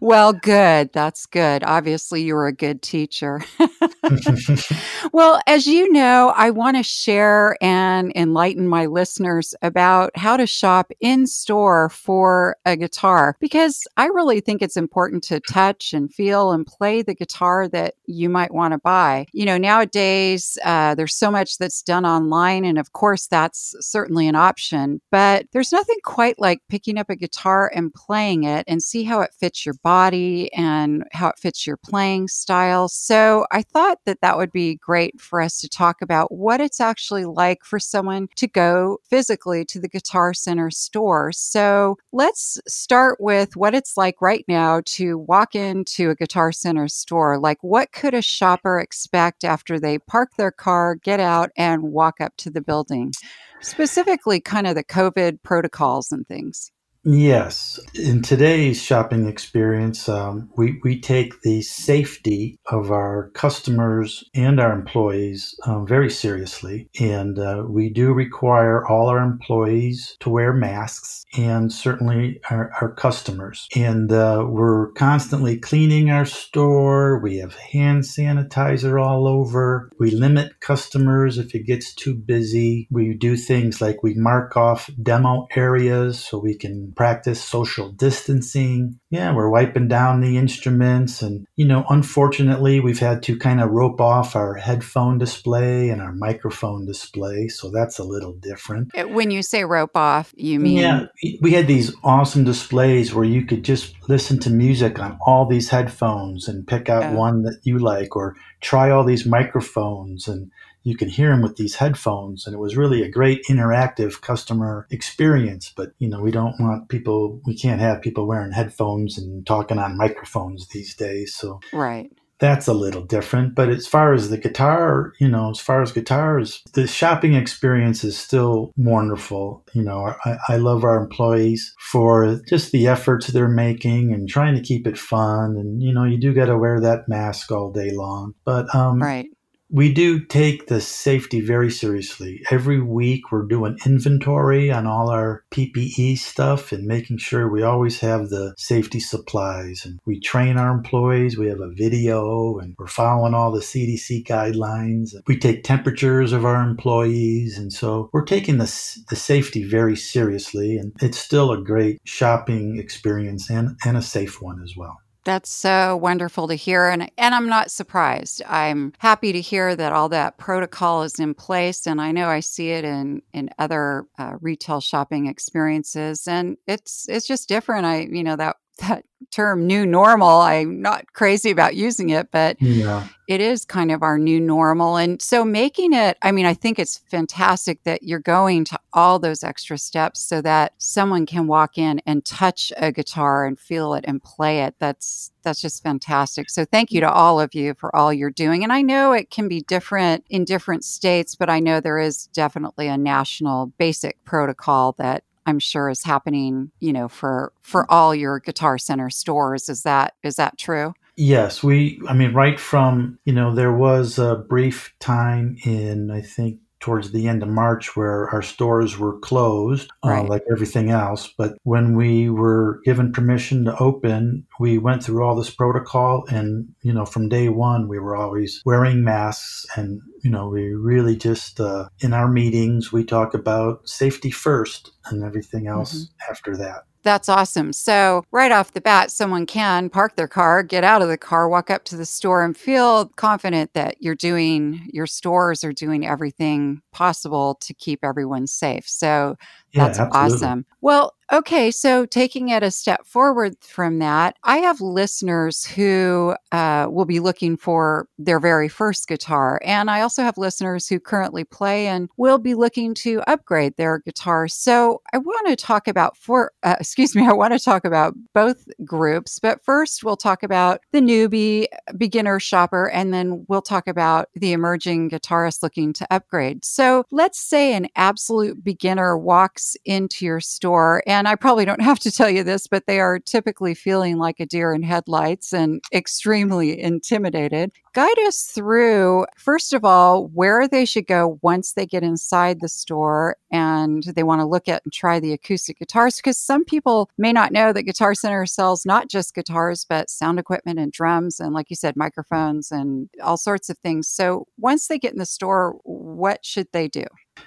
Well, 0.00 0.32
good. 0.32 0.92
That's 0.92 1.26
good. 1.26 1.62
Obviously, 1.64 2.22
you 2.22 2.34
were 2.34 2.46
a 2.46 2.52
good 2.52 2.82
teacher. 2.82 3.40
well, 5.12 5.40
as 5.46 5.66
you 5.66 5.92
know, 5.92 6.32
I 6.36 6.50
want 6.50 6.76
to 6.76 6.82
share 6.82 7.56
and 7.62 8.12
enlighten 8.16 8.68
my 8.68 8.86
listeners 8.86 9.54
about 9.62 10.16
how 10.16 10.36
to 10.36 10.46
shop 10.46 10.90
in 11.00 11.26
store 11.26 11.88
for 11.88 12.56
a 12.64 12.76
guitar 12.76 13.36
because 13.40 13.86
I 13.96 14.06
really 14.06 14.40
think 14.40 14.62
it's 14.62 14.76
important 14.76 15.22
to 15.24 15.40
touch 15.40 15.92
and 15.92 16.12
feel 16.12 16.52
and 16.52 16.66
play 16.66 17.02
the 17.02 17.14
guitar 17.14 17.68
that 17.68 17.94
you 18.06 18.28
might 18.28 18.54
want 18.54 18.72
to 18.72 18.78
buy. 18.78 19.26
You 19.32 19.44
know, 19.46 19.58
nowadays, 19.58 20.58
uh, 20.64 20.94
there's 20.94 21.14
so 21.14 21.30
much 21.30 21.58
that's 21.58 21.82
done 21.82 22.04
online, 22.04 22.64
and 22.64 22.78
of 22.78 22.92
course, 22.92 23.26
that's 23.26 23.74
certainly 23.80 24.28
an 24.28 24.36
option, 24.36 24.95
Um, 24.96 25.00
but 25.10 25.46
there's 25.52 25.72
nothing 25.72 25.96
quite 26.04 26.38
like 26.38 26.60
picking 26.68 26.98
up 26.98 27.10
a 27.10 27.16
guitar 27.16 27.70
and 27.74 27.92
playing 27.94 28.44
it 28.44 28.64
and 28.66 28.82
see 28.82 29.04
how 29.04 29.20
it 29.20 29.30
fits 29.38 29.64
your 29.64 29.74
body 29.82 30.52
and 30.52 31.04
how 31.12 31.28
it 31.28 31.38
fits 31.38 31.66
your 31.66 31.76
playing 31.76 32.28
style. 32.28 32.88
So 32.88 33.46
I 33.52 33.62
thought 33.62 33.98
that 34.06 34.20
that 34.20 34.36
would 34.36 34.52
be 34.52 34.76
great 34.76 35.20
for 35.20 35.40
us 35.40 35.60
to 35.60 35.68
talk 35.68 36.02
about 36.02 36.32
what 36.32 36.60
it's 36.60 36.80
actually 36.80 37.24
like 37.24 37.64
for 37.64 37.78
someone 37.78 38.28
to 38.36 38.46
go 38.46 38.98
physically 39.08 39.64
to 39.66 39.80
the 39.80 39.88
Guitar 39.88 40.34
Center 40.34 40.70
store. 40.70 41.32
So 41.32 41.96
let's 42.12 42.58
start 42.66 43.18
with 43.20 43.56
what 43.56 43.74
it's 43.74 43.96
like 43.96 44.20
right 44.20 44.44
now 44.48 44.82
to 44.86 45.18
walk 45.18 45.54
into 45.54 46.10
a 46.10 46.14
Guitar 46.14 46.52
Center 46.52 46.88
store. 46.88 47.38
Like, 47.38 47.58
what 47.62 47.92
could 47.92 48.14
a 48.14 48.22
shopper 48.22 48.78
expect 48.78 49.44
after 49.44 49.78
they 49.78 49.98
park 49.98 50.30
their 50.36 50.50
car, 50.50 50.94
get 50.96 51.20
out, 51.20 51.50
and 51.56 51.82
walk 51.82 52.20
up 52.20 52.32
to 52.38 52.50
the 52.50 52.60
building? 52.60 53.12
Specifically, 53.60 54.40
kind 54.40 54.66
of 54.66 54.74
the 54.74 54.84
COVID 54.84 55.42
protocols 55.42 56.12
and 56.12 56.26
things. 56.26 56.70
Yes. 57.08 57.78
In 57.94 58.20
today's 58.20 58.82
shopping 58.82 59.28
experience, 59.28 60.08
um, 60.08 60.50
we, 60.56 60.80
we 60.82 61.00
take 61.00 61.40
the 61.42 61.62
safety 61.62 62.58
of 62.66 62.90
our 62.90 63.30
customers 63.32 64.24
and 64.34 64.58
our 64.58 64.72
employees 64.72 65.54
um, 65.66 65.86
very 65.86 66.10
seriously. 66.10 66.88
And 66.98 67.38
uh, 67.38 67.62
we 67.68 67.90
do 67.90 68.12
require 68.12 68.84
all 68.88 69.06
our 69.06 69.22
employees 69.22 70.16
to 70.18 70.30
wear 70.30 70.52
masks 70.52 71.24
and 71.38 71.72
certainly 71.72 72.40
our, 72.50 72.72
our 72.80 72.92
customers. 72.92 73.68
And 73.76 74.10
uh, 74.10 74.44
we're 74.48 74.90
constantly 74.94 75.60
cleaning 75.60 76.10
our 76.10 76.26
store. 76.26 77.20
We 77.20 77.36
have 77.36 77.54
hand 77.54 78.02
sanitizer 78.02 79.00
all 79.00 79.28
over. 79.28 79.92
We 80.00 80.10
limit 80.10 80.58
customers 80.58 81.38
if 81.38 81.54
it 81.54 81.66
gets 81.66 81.94
too 81.94 82.16
busy. 82.16 82.88
We 82.90 83.14
do 83.14 83.36
things 83.36 83.80
like 83.80 84.02
we 84.02 84.14
mark 84.14 84.56
off 84.56 84.90
demo 85.00 85.46
areas 85.54 86.18
so 86.18 86.40
we 86.40 86.56
can 86.56 86.94
practice 86.96 87.44
social 87.44 87.92
distancing. 87.92 88.98
Yeah, 89.10 89.34
we're 89.34 89.50
wiping 89.50 89.86
down 89.86 90.20
the 90.20 90.36
instruments. 90.36 91.22
And, 91.22 91.46
you 91.54 91.66
know, 91.66 91.84
unfortunately, 91.90 92.80
we've 92.80 92.98
had 92.98 93.22
to 93.24 93.38
kind 93.38 93.60
of 93.60 93.70
rope 93.70 94.00
off 94.00 94.34
our 94.34 94.54
headphone 94.54 95.18
display 95.18 95.90
and 95.90 96.00
our 96.00 96.12
microphone 96.12 96.86
display. 96.86 97.48
So 97.48 97.70
that's 97.70 97.98
a 97.98 98.04
little 98.04 98.32
different. 98.32 98.96
Uh, 98.96 99.04
when 99.08 99.30
you 99.30 99.42
say 99.42 99.64
rope 99.64 99.96
off, 99.96 100.32
you 100.36 100.58
mean? 100.58 100.78
Yeah, 100.78 101.06
we 101.40 101.52
had 101.52 101.66
these 101.66 101.94
awesome 102.02 102.44
displays 102.44 103.14
where 103.14 103.24
you 103.24 103.44
could 103.44 103.62
just 103.62 103.94
listen 104.08 104.38
to 104.40 104.50
music 104.50 104.98
on 104.98 105.18
all 105.26 105.46
these 105.46 105.68
headphones 105.68 106.48
and 106.48 106.66
pick 106.66 106.88
out 106.88 107.04
Oh. 107.04 107.14
one 107.14 107.42
that 107.42 107.60
you 107.62 107.78
like 107.78 108.16
or 108.16 108.34
try 108.62 108.90
all 108.90 109.04
these 109.04 109.26
microphones 109.26 110.26
and 110.26 110.50
you 110.86 110.96
can 110.96 111.08
hear 111.08 111.30
them 111.30 111.42
with 111.42 111.56
these 111.56 111.74
headphones 111.74 112.46
and 112.46 112.54
it 112.54 112.58
was 112.58 112.76
really 112.76 113.02
a 113.02 113.10
great 113.10 113.42
interactive 113.50 114.20
customer 114.20 114.86
experience 114.90 115.72
but 115.76 115.90
you 115.98 116.08
know 116.08 116.20
we 116.20 116.30
don't 116.30 116.60
want 116.60 116.88
people 116.88 117.40
we 117.44 117.56
can't 117.56 117.80
have 117.80 118.00
people 118.00 118.26
wearing 118.26 118.52
headphones 118.52 119.18
and 119.18 119.46
talking 119.46 119.78
on 119.78 119.98
microphones 119.98 120.68
these 120.68 120.94
days 120.94 121.34
so 121.34 121.60
Right. 121.72 122.10
that's 122.38 122.68
a 122.68 122.74
little 122.74 123.02
different. 123.02 123.54
But 123.54 123.70
as 123.70 123.86
far 123.86 124.12
as 124.12 124.28
the 124.28 124.36
guitar, 124.36 125.12
you 125.18 125.28
know, 125.28 125.50
as 125.50 125.60
far 125.60 125.80
as 125.80 125.92
guitars, 125.92 126.62
the 126.74 126.86
shopping 126.86 127.34
experience 127.34 128.04
is 128.04 128.18
still 128.18 128.72
wonderful. 128.76 129.64
You 129.72 129.82
know, 129.82 130.14
I, 130.24 130.36
I 130.50 130.56
love 130.56 130.84
our 130.84 131.02
employees 131.02 131.74
for 131.90 132.38
just 132.46 132.72
the 132.72 132.88
efforts 132.88 133.28
they're 133.28 133.48
making 133.48 134.12
and 134.12 134.28
trying 134.28 134.54
to 134.54 134.60
keep 134.60 134.86
it 134.86 134.98
fun. 134.98 135.56
And, 135.56 135.82
you 135.82 135.94
know, 135.94 136.04
you 136.04 136.18
do 136.18 136.34
got 136.34 136.46
to 136.46 136.58
wear 136.58 136.78
that 136.80 137.08
mask 137.08 137.50
all 137.50 137.72
day 137.72 137.90
long. 137.92 138.34
But 138.44 138.72
um, 138.74 139.02
Right. 139.02 139.26
We 139.68 139.92
do 139.92 140.20
take 140.20 140.66
the 140.66 140.80
safety 140.80 141.40
very 141.40 141.70
seriously. 141.70 142.42
Every 142.50 142.80
week, 142.80 143.32
we're 143.32 143.46
doing 143.46 143.78
inventory 143.84 144.70
on 144.70 144.86
all 144.86 145.10
our 145.10 145.44
PPE 145.50 146.18
stuff 146.18 146.72
and 146.72 146.86
making 146.86 147.18
sure 147.18 147.48
we 147.48 147.62
always 147.62 148.00
have 148.00 148.28
the 148.28 148.54
safety 148.56 149.00
supplies. 149.00 149.84
And 149.84 149.98
we 150.06 150.20
train 150.20 150.56
our 150.56 150.72
employees. 150.72 151.36
We 151.36 151.48
have 151.48 151.60
a 151.60 151.72
video 151.72 152.58
and 152.58 152.74
we're 152.78 152.86
following 152.86 153.34
all 153.34 153.50
the 153.50 153.60
CDC 153.60 154.24
guidelines. 154.24 155.14
We 155.26 155.38
take 155.38 155.64
temperatures 155.64 156.32
of 156.32 156.44
our 156.44 156.62
employees. 156.62 157.58
And 157.58 157.72
so 157.72 158.08
we're 158.12 158.24
taking 158.24 158.58
the, 158.58 159.02
the 159.08 159.16
safety 159.16 159.64
very 159.64 159.96
seriously. 159.96 160.76
And 160.76 160.92
it's 161.00 161.18
still 161.18 161.50
a 161.50 161.62
great 161.62 162.00
shopping 162.04 162.78
experience 162.78 163.50
and, 163.50 163.76
and 163.84 163.96
a 163.96 164.02
safe 164.02 164.40
one 164.40 164.62
as 164.62 164.74
well. 164.76 164.96
That's 165.26 165.50
so 165.50 165.96
wonderful 165.96 166.46
to 166.46 166.54
hear. 166.54 166.86
And, 166.86 167.10
and 167.18 167.34
I'm 167.34 167.48
not 167.48 167.72
surprised. 167.72 168.42
I'm 168.46 168.92
happy 168.98 169.32
to 169.32 169.40
hear 169.40 169.74
that 169.74 169.92
all 169.92 170.08
that 170.10 170.38
protocol 170.38 171.02
is 171.02 171.18
in 171.18 171.34
place. 171.34 171.84
And 171.84 172.00
I 172.00 172.12
know 172.12 172.28
I 172.28 172.38
see 172.38 172.70
it 172.70 172.84
in, 172.84 173.22
in 173.32 173.50
other 173.58 174.06
uh, 174.20 174.36
retail 174.40 174.80
shopping 174.80 175.26
experiences. 175.26 176.28
And 176.28 176.56
it's, 176.68 177.08
it's 177.08 177.26
just 177.26 177.48
different. 177.48 177.86
I, 177.86 178.02
you 178.02 178.22
know, 178.22 178.36
that, 178.36 178.54
that 178.78 179.04
term 179.30 179.66
new 179.66 179.84
normal, 179.86 180.40
I'm 180.40 180.80
not 180.80 181.12
crazy 181.12 181.50
about 181.50 181.74
using 181.74 182.10
it, 182.10 182.30
but 182.30 182.60
Yeah. 182.60 183.06
it 183.26 183.40
is 183.40 183.64
kind 183.64 183.90
of 183.90 184.02
our 184.02 184.18
new 184.18 184.38
normal. 184.38 184.96
And 184.96 185.20
so 185.20 185.44
making 185.44 185.92
it, 185.92 186.16
I 186.22 186.32
mean, 186.32 186.46
I 186.46 186.54
think 186.54 186.78
it's 186.78 186.98
fantastic 187.10 187.82
that 187.84 188.02
you're 188.02 188.18
going 188.20 188.64
to 188.66 188.78
all 188.92 189.18
those 189.18 189.42
extra 189.42 189.78
steps 189.78 190.20
so 190.20 190.40
that 190.42 190.72
someone 190.78 191.26
can 191.26 191.46
walk 191.46 191.76
in 191.76 192.00
and 192.06 192.24
touch 192.24 192.72
a 192.76 192.92
guitar 192.92 193.46
and 193.46 193.58
feel 193.58 193.94
it 193.94 194.04
and 194.06 194.22
play 194.22 194.60
it. 194.60 194.74
That's 194.78 195.32
that's 195.42 195.60
just 195.60 195.82
fantastic. 195.82 196.50
So 196.50 196.64
thank 196.64 196.90
you 196.90 197.00
to 197.00 197.10
all 197.10 197.40
of 197.40 197.54
you 197.54 197.74
for 197.74 197.94
all 197.94 198.12
you're 198.12 198.30
doing. 198.30 198.64
And 198.64 198.72
I 198.72 198.82
know 198.82 199.12
it 199.12 199.30
can 199.30 199.48
be 199.48 199.60
different 199.60 200.24
in 200.28 200.44
different 200.44 200.84
states, 200.84 201.36
but 201.36 201.48
I 201.48 201.60
know 201.60 201.80
there 201.80 202.00
is 202.00 202.26
definitely 202.28 202.88
a 202.88 202.98
national 202.98 203.66
basic 203.78 204.22
protocol 204.24 204.94
that 204.98 205.22
I'm 205.46 205.58
sure 205.58 205.88
is 205.88 206.02
happening, 206.04 206.70
you 206.80 206.92
know, 206.92 207.08
for 207.08 207.52
for 207.62 207.84
mm. 207.84 207.86
all 207.88 208.14
your 208.14 208.40
Guitar 208.40 208.78
Center 208.78 209.10
stores. 209.10 209.68
Is 209.68 209.82
that 209.82 210.14
is 210.22 210.36
that 210.36 210.58
true? 210.58 210.94
Yes, 211.16 211.62
we 211.62 212.00
I 212.08 212.12
mean 212.12 212.34
right 212.34 212.60
from, 212.60 213.18
you 213.24 213.32
know, 213.32 213.54
there 213.54 213.72
was 213.72 214.18
a 214.18 214.44
brief 214.48 214.94
time 215.00 215.56
in 215.64 216.10
I 216.10 216.20
think 216.20 216.60
towards 216.86 217.10
the 217.10 217.26
end 217.26 217.42
of 217.42 217.48
March 217.48 217.96
where 217.96 218.28
our 218.30 218.42
stores 218.42 218.96
were 218.96 219.18
closed, 219.18 219.90
uh, 220.04 220.08
right. 220.08 220.24
uh, 220.24 220.28
like 220.28 220.44
everything 220.48 220.88
else. 220.88 221.34
But 221.36 221.54
when 221.64 221.96
we 221.96 222.30
were 222.30 222.80
given 222.84 223.10
permission 223.10 223.64
to 223.64 223.76
open, 223.78 224.46
we 224.60 224.78
went 224.78 225.02
through 225.02 225.24
all 225.24 225.34
this 225.34 225.50
protocol. 225.50 226.24
And, 226.28 226.68
you 226.82 226.92
know, 226.92 227.04
from 227.04 227.28
day 227.28 227.48
one, 227.48 227.88
we 227.88 227.98
were 227.98 228.14
always 228.14 228.62
wearing 228.64 229.02
masks. 229.02 229.66
And, 229.74 230.00
you 230.22 230.30
know, 230.30 230.48
we 230.48 230.74
really 230.74 231.16
just, 231.16 231.58
uh, 231.58 231.88
in 231.98 232.12
our 232.12 232.30
meetings, 232.30 232.92
we 232.92 233.02
talk 233.02 233.34
about 233.34 233.88
safety 233.88 234.30
first 234.30 234.92
and 235.06 235.24
everything 235.24 235.66
else 235.66 235.92
mm-hmm. 235.92 236.30
after 236.30 236.56
that. 236.56 236.84
That's 237.06 237.28
awesome. 237.28 237.72
So, 237.72 238.24
right 238.32 238.50
off 238.50 238.72
the 238.72 238.80
bat, 238.80 239.12
someone 239.12 239.46
can 239.46 239.88
park 239.90 240.16
their 240.16 240.26
car, 240.26 240.64
get 240.64 240.82
out 240.82 241.02
of 241.02 241.08
the 241.08 241.16
car, 241.16 241.48
walk 241.48 241.70
up 241.70 241.84
to 241.84 241.96
the 241.96 242.04
store, 242.04 242.44
and 242.44 242.56
feel 242.56 243.06
confident 243.10 243.72
that 243.74 243.94
you're 244.00 244.16
doing, 244.16 244.88
your 244.92 245.06
stores 245.06 245.62
are 245.62 245.72
doing 245.72 246.04
everything 246.04 246.82
possible 246.90 247.54
to 247.60 247.72
keep 247.74 248.00
everyone 248.02 248.48
safe. 248.48 248.88
So, 248.88 249.36
that's 249.72 249.98
yeah, 249.98 250.08
awesome. 250.10 250.66
Well, 250.80 251.14
okay. 251.32 251.70
So, 251.70 252.06
taking 252.06 252.48
it 252.50 252.62
a 252.62 252.70
step 252.70 253.06
forward 253.06 253.56
from 253.60 253.98
that, 253.98 254.36
I 254.44 254.58
have 254.58 254.80
listeners 254.80 255.64
who 255.64 256.34
uh, 256.52 256.86
will 256.90 257.04
be 257.04 257.20
looking 257.20 257.56
for 257.56 258.08
their 258.18 258.40
very 258.40 258.68
first 258.68 259.08
guitar. 259.08 259.60
And 259.64 259.90
I 259.90 260.00
also 260.00 260.22
have 260.22 260.38
listeners 260.38 260.88
who 260.88 261.00
currently 261.00 261.44
play 261.44 261.86
and 261.88 262.08
will 262.16 262.38
be 262.38 262.54
looking 262.54 262.94
to 262.94 263.22
upgrade 263.26 263.76
their 263.76 263.98
guitar. 264.00 264.48
So, 264.48 265.00
I 265.12 265.18
want 265.18 265.48
to 265.48 265.56
talk 265.56 265.88
about, 265.88 266.16
for, 266.16 266.52
uh, 266.62 266.76
excuse 266.80 267.14
me, 267.14 267.26
I 267.26 267.32
want 267.32 267.52
to 267.52 267.58
talk 267.58 267.84
about 267.84 268.14
both 268.34 268.64
groups. 268.84 269.38
But 269.38 269.64
first, 269.64 270.04
we'll 270.04 270.16
talk 270.16 270.42
about 270.42 270.80
the 270.92 271.00
newbie, 271.00 271.66
beginner 271.96 272.38
shopper, 272.38 272.88
and 272.90 273.12
then 273.12 273.44
we'll 273.48 273.62
talk 273.62 273.88
about 273.88 274.28
the 274.34 274.52
emerging 274.52 275.10
guitarist 275.10 275.62
looking 275.62 275.92
to 275.94 276.06
upgrade. 276.10 276.64
So, 276.64 277.04
let's 277.10 277.40
say 277.40 277.74
an 277.74 277.88
absolute 277.96 278.62
beginner 278.62 279.16
walks 279.18 279.76
into 279.84 280.24
your 280.24 280.40
store, 280.40 281.02
and 281.06 281.15
I 281.24 281.36
probably 281.36 281.64
don't 281.64 281.80
have 281.90 281.98
to 282.00 282.10
tell 282.10 282.28
you 282.28 282.42
this, 282.42 282.66
but 282.66 282.86
they 282.86 283.00
are 283.00 283.18
typically 283.18 283.74
feeling 283.74 284.18
like 284.18 284.40
a 284.40 284.46
deer 284.46 284.74
in 284.74 284.82
headlights 284.82 285.52
and 285.52 285.80
extremely 285.92 286.80
intimidated. 286.80 287.72
Guide 287.94 288.18
us 288.26 288.42
through, 288.42 289.24
first 289.38 289.72
of 289.72 289.84
all, 289.84 290.26
where 290.28 290.68
they 290.68 290.84
should 290.84 291.06
go 291.06 291.38
once 291.42 291.72
they 291.72 291.86
get 291.86 292.02
inside 292.02 292.60
the 292.60 292.68
store 292.68 293.36
and 293.50 294.02
they 294.14 294.22
want 294.22 294.40
to 294.40 294.46
look 294.46 294.68
at 294.68 294.82
and 294.84 294.92
try 294.92 295.18
the 295.18 295.32
acoustic 295.32 295.78
guitars, 295.78 296.16
because 296.16 296.36
some 296.36 296.64
people 296.64 297.08
may 297.16 297.32
not 297.32 297.52
know 297.52 297.72
that 297.72 297.84
Guitar 297.84 298.14
Center 298.14 298.44
sells 298.44 298.84
not 298.84 299.08
just 299.08 299.34
guitars, 299.34 299.86
but 299.88 300.10
sound 300.10 300.38
equipment 300.38 300.78
and 300.78 300.92
drums, 300.92 301.40
and 301.40 301.54
like 301.54 301.70
you 301.70 301.76
said, 301.76 301.96
microphones 301.96 302.70
and 302.70 303.08
all 303.22 303.36
sorts 303.36 303.70
of 303.70 303.78
things. 303.78 304.08
So 304.08 304.46
once 304.58 304.88
they 304.88 304.98
get 304.98 305.12
in 305.12 305.18
the 305.18 305.24
store, 305.24 305.76
what 305.84 306.44
should 306.44 306.68
they 306.72 306.88
do? 306.88 307.04